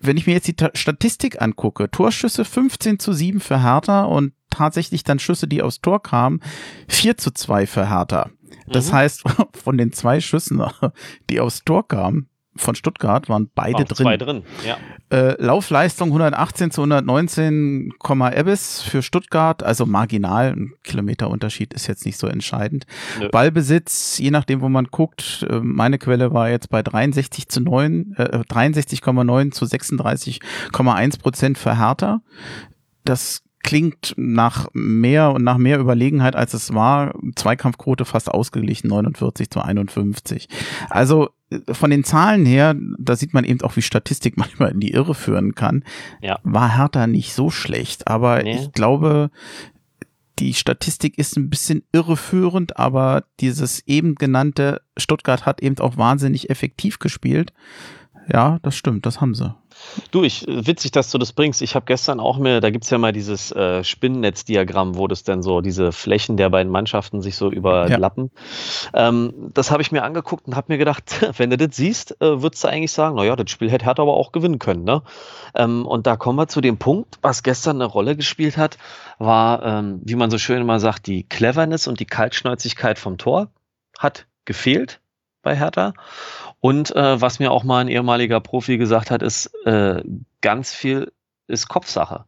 [0.00, 4.32] wenn ich mir jetzt die Ta Statistik angucke, Torschüsse 15 zu 7 für Hertha und
[4.48, 6.40] tatsächlich dann Schüsse, die aufs Tor kamen,
[6.88, 8.30] 4 zu 2 für Hertha.
[8.66, 8.96] Das mhm.
[8.96, 9.24] heißt,
[9.62, 10.62] von den zwei Schüssen,
[11.28, 14.04] die aufs Tor kamen, von Stuttgart waren beide drin.
[14.04, 14.76] Zwei drin, ja.
[15.16, 22.18] Äh, Laufleistung 118 zu 119, Ebbes für Stuttgart, also marginal, ein Kilometerunterschied ist jetzt nicht
[22.18, 22.86] so entscheidend.
[23.18, 23.28] Nö.
[23.30, 28.14] Ballbesitz, je nachdem, wo man guckt, äh, meine Quelle war jetzt bei 63 zu 9,
[28.16, 32.20] äh, 63,9 zu 36,1 Prozent für Hertha.
[33.04, 37.14] Das klingt nach mehr und nach mehr Überlegenheit, als es war.
[37.36, 40.48] Zweikampfquote fast ausgeglichen, 49 zu 51.
[40.88, 44.80] Also äh, von den Zahlen her, da sieht man eben auch, wie Statistik manchmal in
[44.80, 45.84] die Irre führen kann,
[46.22, 46.38] ja.
[46.42, 48.08] war Hertha nicht so schlecht.
[48.08, 48.56] Aber nee.
[48.56, 49.30] ich glaube,
[50.38, 56.48] die Statistik ist ein bisschen irreführend, aber dieses eben genannte Stuttgart hat eben auch wahnsinnig
[56.48, 57.52] effektiv gespielt.
[58.28, 59.54] Ja, das stimmt, das haben sie.
[60.10, 61.62] Du, ich, witzig, dass du das bringst.
[61.62, 65.22] Ich habe gestern auch mir, da gibt es ja mal dieses äh, Spinnennetzdiagramm, wo das
[65.24, 68.30] dann so, diese Flächen der beiden Mannschaften sich so überlappen.
[68.92, 69.08] Ja.
[69.08, 72.42] Ähm, das habe ich mir angeguckt und habe mir gedacht, wenn du das siehst, äh,
[72.42, 74.84] würdest du eigentlich sagen, naja, das Spiel hätte Hertha aber auch gewinnen können.
[74.84, 75.02] Ne?
[75.54, 78.78] Ähm, und da kommen wir zu dem Punkt, was gestern eine Rolle gespielt hat,
[79.18, 83.48] war, ähm, wie man so schön immer sagt, die Cleverness und die Kaltschnäuzigkeit vom Tor
[83.98, 85.00] hat gefehlt
[85.42, 85.94] bei Hertha.
[86.60, 90.02] Und äh, was mir auch mal ein ehemaliger Profi gesagt hat, ist, äh,
[90.40, 91.12] ganz viel
[91.46, 92.26] ist Kopfsache.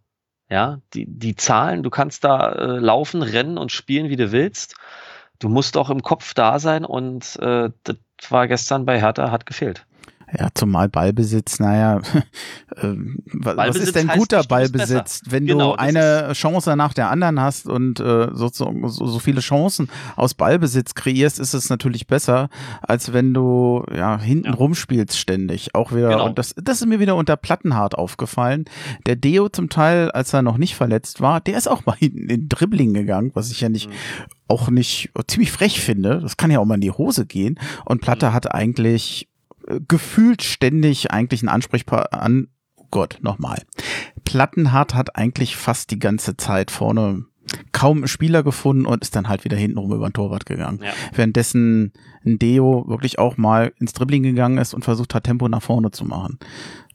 [0.51, 4.75] Ja, die, die Zahlen, du kannst da äh, laufen, rennen und spielen, wie du willst.
[5.39, 7.97] Du musst auch im Kopf da sein und äh, das
[8.29, 9.87] war gestern bei Hertha, hat gefehlt.
[10.39, 11.99] Ja, zumal Ballbesitz, naja,
[12.77, 12.95] äh,
[13.33, 18.01] was ist denn guter Ballbesitz, wenn genau, du eine Chance nach der anderen hast und
[18.01, 22.49] äh, so, so, so viele Chancen aus Ballbesitz kreierst, ist es natürlich besser,
[22.81, 24.55] als wenn du ja hinten ja.
[24.55, 25.75] rumspielst ständig.
[25.75, 26.27] Auch wieder, genau.
[26.27, 28.65] und das, das ist mir wieder unter Plattenhart aufgefallen.
[29.07, 32.31] Der Deo zum Teil, als er noch nicht verletzt war, der ist auch mal hinten
[32.31, 33.95] in Dribbling gegangen, was ich ja nicht mhm
[34.49, 36.21] auch nicht ziemlich frech finde.
[36.21, 37.59] Das kann ja auch mal in die Hose gehen.
[37.87, 38.33] Und Platte mhm.
[38.35, 39.29] hat eigentlich
[39.89, 43.63] gefühlt ständig eigentlich ein Ansprechpartner an, oh Gott, nochmal.
[44.25, 47.25] Plattenhardt hat eigentlich fast die ganze Zeit vorne
[47.73, 50.81] kaum einen Spieler gefunden und ist dann halt wieder hintenrum über den Torwart gegangen.
[50.83, 50.93] Ja.
[51.13, 51.93] Währenddessen
[52.25, 55.91] ein Deo wirklich auch mal ins Dribbling gegangen ist und versucht hat, Tempo nach vorne
[55.91, 56.39] zu machen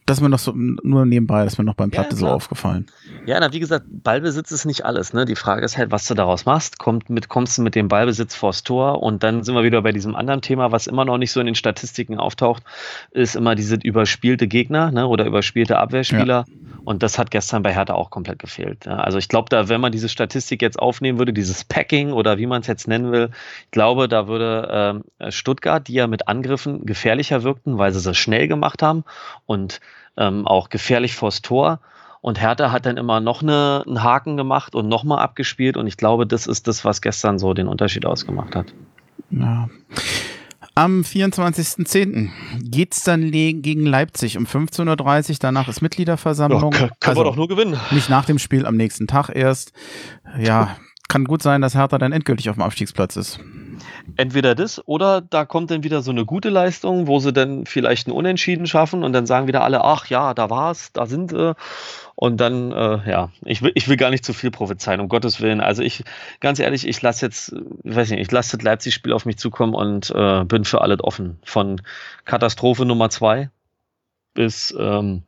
[0.08, 2.28] das ist mir noch so, nur nebenbei, das ist mir noch beim Platte ja, so
[2.28, 2.88] aufgefallen.
[3.26, 5.26] Ja, na, wie gesagt, Ballbesitz ist nicht alles, ne?
[5.26, 6.80] Die Frage ist halt, was du daraus machst.
[6.80, 9.92] Kommt mit, kommst du mit dem Ballbesitz vors Tor und dann sind wir wieder bei
[9.92, 12.64] diesem anderen Thema, was immer noch nicht so in den Statistiken auftaucht,
[13.12, 15.08] ist immer diese überspielte Gegner, ne?
[15.08, 16.46] Oder überspielte Abwehrspieler.
[16.48, 16.68] Ja.
[16.86, 18.86] Und das hat gestern bei Hertha auch komplett gefehlt.
[18.86, 18.96] Ja?
[19.00, 22.46] Also ich glaube, da, wenn man diese Statistik jetzt aufnehmen würde, dieses Packing oder wie
[22.46, 23.30] man es jetzt nennen will,
[23.66, 28.18] ich glaube, da würde äh, Stuttgart, die ja mit Angriffen gefährlicher wirkten, weil sie es
[28.18, 29.04] schnell gemacht haben
[29.46, 29.82] und
[30.18, 31.80] ähm, auch gefährlich vors Tor.
[32.22, 35.78] Und Hertha hat dann immer noch eine, einen Haken gemacht und nochmal abgespielt.
[35.78, 38.74] Und ich glaube, das ist das, was gestern so den Unterschied ausgemacht hat.
[39.30, 39.70] Ja.
[40.76, 42.30] Am 24.10.
[42.62, 45.36] geht's dann gegen Leipzig um 15.30 Uhr.
[45.40, 46.66] Danach ist Mitgliederversammlung.
[46.66, 47.80] Oh, können also, wir doch nur gewinnen.
[47.92, 49.74] Nicht nach dem Spiel, am nächsten Tag erst.
[50.40, 53.40] Ja, kann gut sein, dass Hertha dann endgültig auf dem Abstiegsplatz ist.
[54.16, 58.08] Entweder das oder da kommt dann wieder so eine gute Leistung, wo sie dann vielleicht
[58.08, 61.56] ein Unentschieden schaffen und dann sagen wieder alle, ach ja, da war's, da sind sie.
[62.16, 65.40] Und dann, äh, ja, ich will, ich will gar nicht zu viel prophezeien, um Gottes
[65.40, 65.62] Willen.
[65.62, 66.04] Also ich,
[66.40, 69.76] ganz ehrlich, ich lasse jetzt, ich weiß nicht, ich lasse das Leipzig-Spiel auf mich zukommen
[69.76, 71.38] und äh, bin für alles offen.
[71.44, 71.82] Von
[72.26, 73.52] Katastrophe Nummer zwei
[74.34, 75.24] bis, ähm,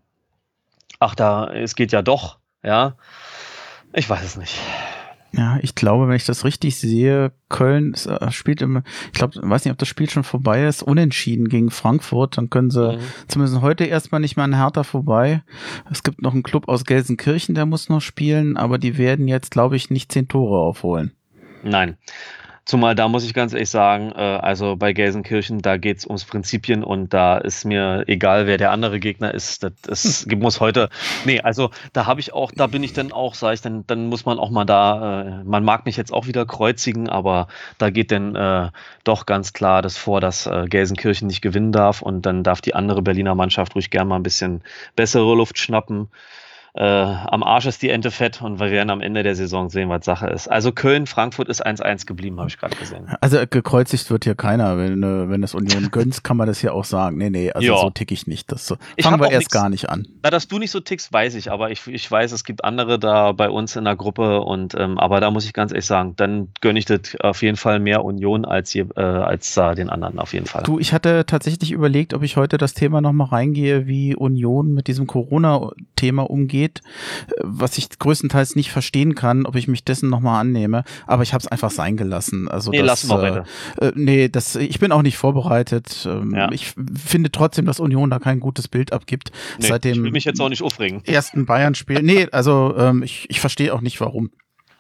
[1.00, 2.96] ach da, es geht ja doch, ja.
[3.94, 4.60] Ich weiß es nicht.
[5.32, 9.64] Ja, ich glaube, wenn ich das richtig sehe, Köln äh, spielt immer, ich glaube, weiß
[9.64, 13.02] nicht, ob das Spiel schon vorbei ist, unentschieden gegen Frankfurt, dann können sie mhm.
[13.28, 15.44] zumindest heute erstmal nicht mehr an Hertha vorbei.
[15.92, 19.52] Es gibt noch einen Club aus Gelsenkirchen, der muss noch spielen, aber die werden jetzt,
[19.52, 21.12] glaube ich, nicht zehn Tore aufholen.
[21.64, 21.98] Nein.
[22.70, 26.24] Zumal da muss ich ganz ehrlich sagen, äh, also bei Gelsenkirchen, da geht es ums
[26.24, 29.64] Prinzipien und da ist mir egal, wer der andere Gegner ist.
[29.64, 30.90] Das, das muss heute.
[31.26, 34.06] Nee, also da habe ich auch, da bin ich dann auch, sage ich, dann, dann
[34.06, 37.48] muss man auch mal da, äh, man mag mich jetzt auch wieder kreuzigen, aber
[37.80, 38.70] da geht dann äh,
[39.04, 42.76] doch ganz klar das vor, dass äh, Gelsenkirchen nicht gewinnen darf und dann darf die
[42.76, 44.62] andere Berliner Mannschaft ruhig gerne mal ein bisschen
[44.96, 46.08] bessere Luft schnappen
[46.74, 49.90] äh, am Arsch ist die Ente fett und wir werden am Ende der Saison sehen,
[49.90, 50.48] was Sache ist.
[50.48, 53.08] Also Köln, Frankfurt ist 1-1 geblieben, habe ich gerade gesehen.
[53.22, 54.78] Also gekreuzigt wird hier keiner.
[54.78, 57.18] Wenn, äh, wenn das Union gönnt, kann man das hier auch sagen.
[57.18, 57.78] Nee, nee, also ja.
[57.78, 58.52] so tick ich nicht.
[58.52, 60.08] Das so, fangen wir erst nix, gar nicht an.
[60.24, 63.00] Na, dass du nicht so tickst, weiß ich, aber ich, ich weiß, es gibt andere
[63.00, 66.14] da bei uns in der Gruppe und ähm, aber da muss ich ganz ehrlich sagen,
[66.16, 69.90] dann gönne ich das auf jeden Fall mehr Union als, je, äh, als äh, den
[69.90, 70.64] anderen auf jeden Fall.
[70.64, 74.88] Du, ich hatte tatsächlich überlegt, ob ich heute das Thema nochmal reingehe, wie Union mit
[74.88, 75.08] diesem
[76.00, 76.82] Corona-Thema umgeht geht,
[77.42, 80.84] was ich größtenteils nicht verstehen kann, ob ich mich dessen nochmal annehme.
[81.06, 82.48] Aber ich habe es einfach sein gelassen.
[82.48, 83.46] Also nee, das, lassen wir
[83.82, 86.08] äh, äh, nee, das, ich bin auch nicht vorbereitet.
[86.10, 86.52] Ähm, ja.
[86.52, 89.32] Ich finde trotzdem, dass Union da kein gutes Bild abgibt.
[89.60, 91.04] Nee, seit dem ich will mich jetzt auch nicht aufregen.
[91.06, 92.02] Ersten Bayern-Spiel.
[92.02, 94.32] Nee, also ähm, ich, ich verstehe auch nicht, warum.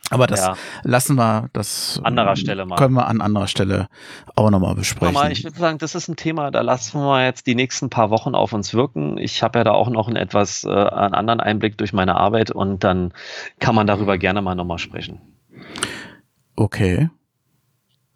[0.10, 0.56] Aber das ja.
[0.84, 2.76] lassen wir, das anderer Stelle mal.
[2.76, 3.88] können wir an anderer Stelle
[4.36, 5.14] auch nochmal besprechen.
[5.14, 8.10] Mal, ich würde sagen, das ist ein Thema, da lassen wir jetzt die nächsten paar
[8.10, 9.18] Wochen auf uns wirken.
[9.18, 12.52] Ich habe ja da auch noch einen etwas äh, einen anderen Einblick durch meine Arbeit
[12.52, 13.14] und dann
[13.60, 15.22] kann man darüber gerne mal nochmal sprechen.
[16.56, 17.10] Okay.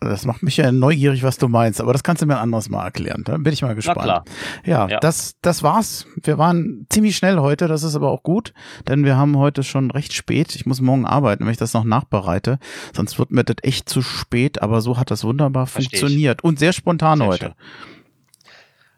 [0.09, 2.69] Das macht mich ja neugierig, was du meinst, aber das kannst du mir ein anderes
[2.69, 3.23] Mal erklären.
[3.25, 3.97] Da bin ich mal gespannt.
[3.99, 4.23] Na klar.
[4.65, 6.05] Ja, ja, Das, das war's.
[6.21, 8.53] Wir waren ziemlich schnell heute, das ist aber auch gut,
[8.87, 10.55] denn wir haben heute schon recht spät.
[10.55, 12.59] Ich muss morgen arbeiten, wenn ich das noch nachbereite.
[12.93, 16.43] Sonst wird mir das echt zu spät, aber so hat das wunderbar Versteh funktioniert ich.
[16.43, 17.45] und sehr spontan sehr heute.
[17.45, 17.53] Schön.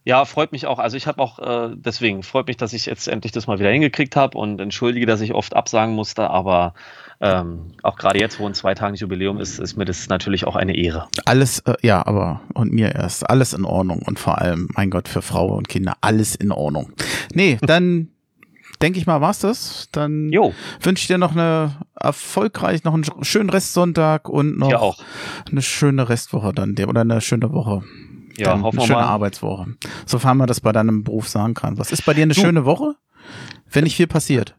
[0.07, 0.77] Ja, freut mich auch.
[0.77, 3.71] Also ich habe auch, äh, deswegen freut mich, dass ich jetzt endlich das mal wieder
[3.71, 6.75] hingekriegt habe und entschuldige, dass ich oft absagen musste, aber
[7.21, 10.75] ähm, auch gerade jetzt, wo ein zweitages Jubiläum ist, ist mir das natürlich auch eine
[10.75, 11.07] Ehre.
[11.25, 15.07] Alles, äh, ja, aber und mir erst, alles in Ordnung und vor allem, mein Gott,
[15.07, 16.91] für Frau und Kinder, alles in Ordnung.
[17.33, 18.09] Nee, dann
[18.81, 19.87] denke ich mal, war's das.
[19.91, 24.97] Dann wünsche ich dir noch eine erfolgreich, noch einen schönen Restsonntag und noch
[25.49, 27.83] eine schöne Restwoche dann, oder eine schöne Woche.
[28.37, 29.07] Ja, dann hoffen eine schöne mal.
[29.07, 29.75] Arbeitswoche.
[30.05, 31.77] Sofern man das bei deinem Beruf sagen kann.
[31.77, 32.41] Was ist bei dir eine du.
[32.41, 32.95] schöne Woche?
[33.71, 34.55] Wenn nicht viel passiert.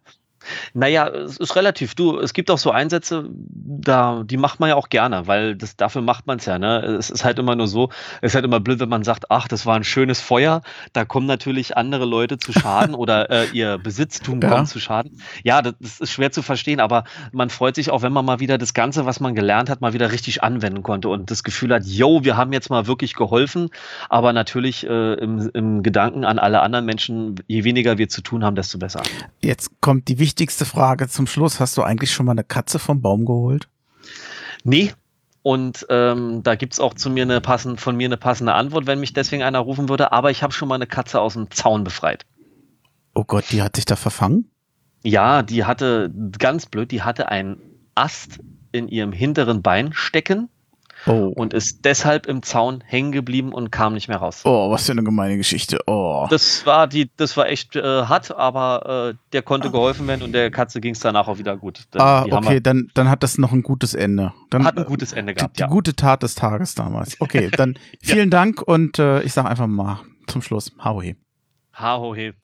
[0.74, 1.94] Naja, es ist relativ.
[1.94, 5.76] Du, es gibt auch so Einsätze, da, die macht man ja auch gerne, weil das,
[5.76, 6.58] dafür macht man es ja.
[6.58, 6.80] Ne?
[6.98, 7.90] Es ist halt immer nur so,
[8.20, 11.04] es ist halt immer blöd, wenn man sagt, ach, das war ein schönes Feuer, da
[11.04, 14.48] kommen natürlich andere Leute zu Schaden oder äh, ihr Besitztum ja.
[14.48, 15.20] kommt zu Schaden.
[15.44, 18.40] Ja, das, das, ist schwer zu verstehen, aber man freut sich auch, wenn man mal
[18.40, 21.72] wieder das Ganze, was man gelernt hat, mal wieder richtig anwenden konnte und das Gefühl
[21.72, 23.70] hat, yo, wir haben jetzt mal wirklich geholfen,
[24.08, 28.44] aber natürlich äh, im, im Gedanken an alle anderen Menschen, je weniger wir zu tun
[28.44, 29.02] haben, desto besser.
[29.40, 31.60] Jetzt kommt die wichtigste Frage zum Schluss.
[31.60, 33.68] Hast du eigentlich schon mal eine Katze vom Baum geholt?
[34.64, 34.92] Nee.
[35.40, 38.86] Und ähm, da gibt es auch zu mir eine passend, von mir eine passende Antwort,
[38.86, 40.12] wenn mich deswegen einer rufen würde.
[40.12, 42.26] Aber ich habe schon mal eine Katze aus dem Zaun befreit.
[43.14, 44.50] Oh Gott, die hat sich da verfangen?
[45.02, 47.58] Ja, die hatte, ganz blöd, die hatte einen
[47.94, 48.40] Ast
[48.72, 50.50] in ihrem hinteren Bein stecken
[51.06, 51.32] Oh.
[51.34, 54.42] Und ist deshalb im Zaun hängen geblieben und kam nicht mehr raus.
[54.44, 55.78] Oh, was für eine gemeine Geschichte.
[55.86, 56.26] Oh.
[56.30, 60.32] Das war die, das war echt äh, hart, aber äh, der konnte geholfen werden und
[60.32, 61.84] der Katze ging es danach auch wieder gut.
[61.94, 64.32] Denn ah, okay, dann, dann hat das noch ein gutes Ende.
[64.50, 65.58] Dann, hat ein gutes Ende gehabt.
[65.58, 67.20] Die, die gute Tat des Tages damals.
[67.20, 68.38] Okay, dann vielen ja.
[68.38, 71.16] Dank und äh, ich sage einfach mal zum Schluss, Haohe.
[71.72, 72.34] Haohe.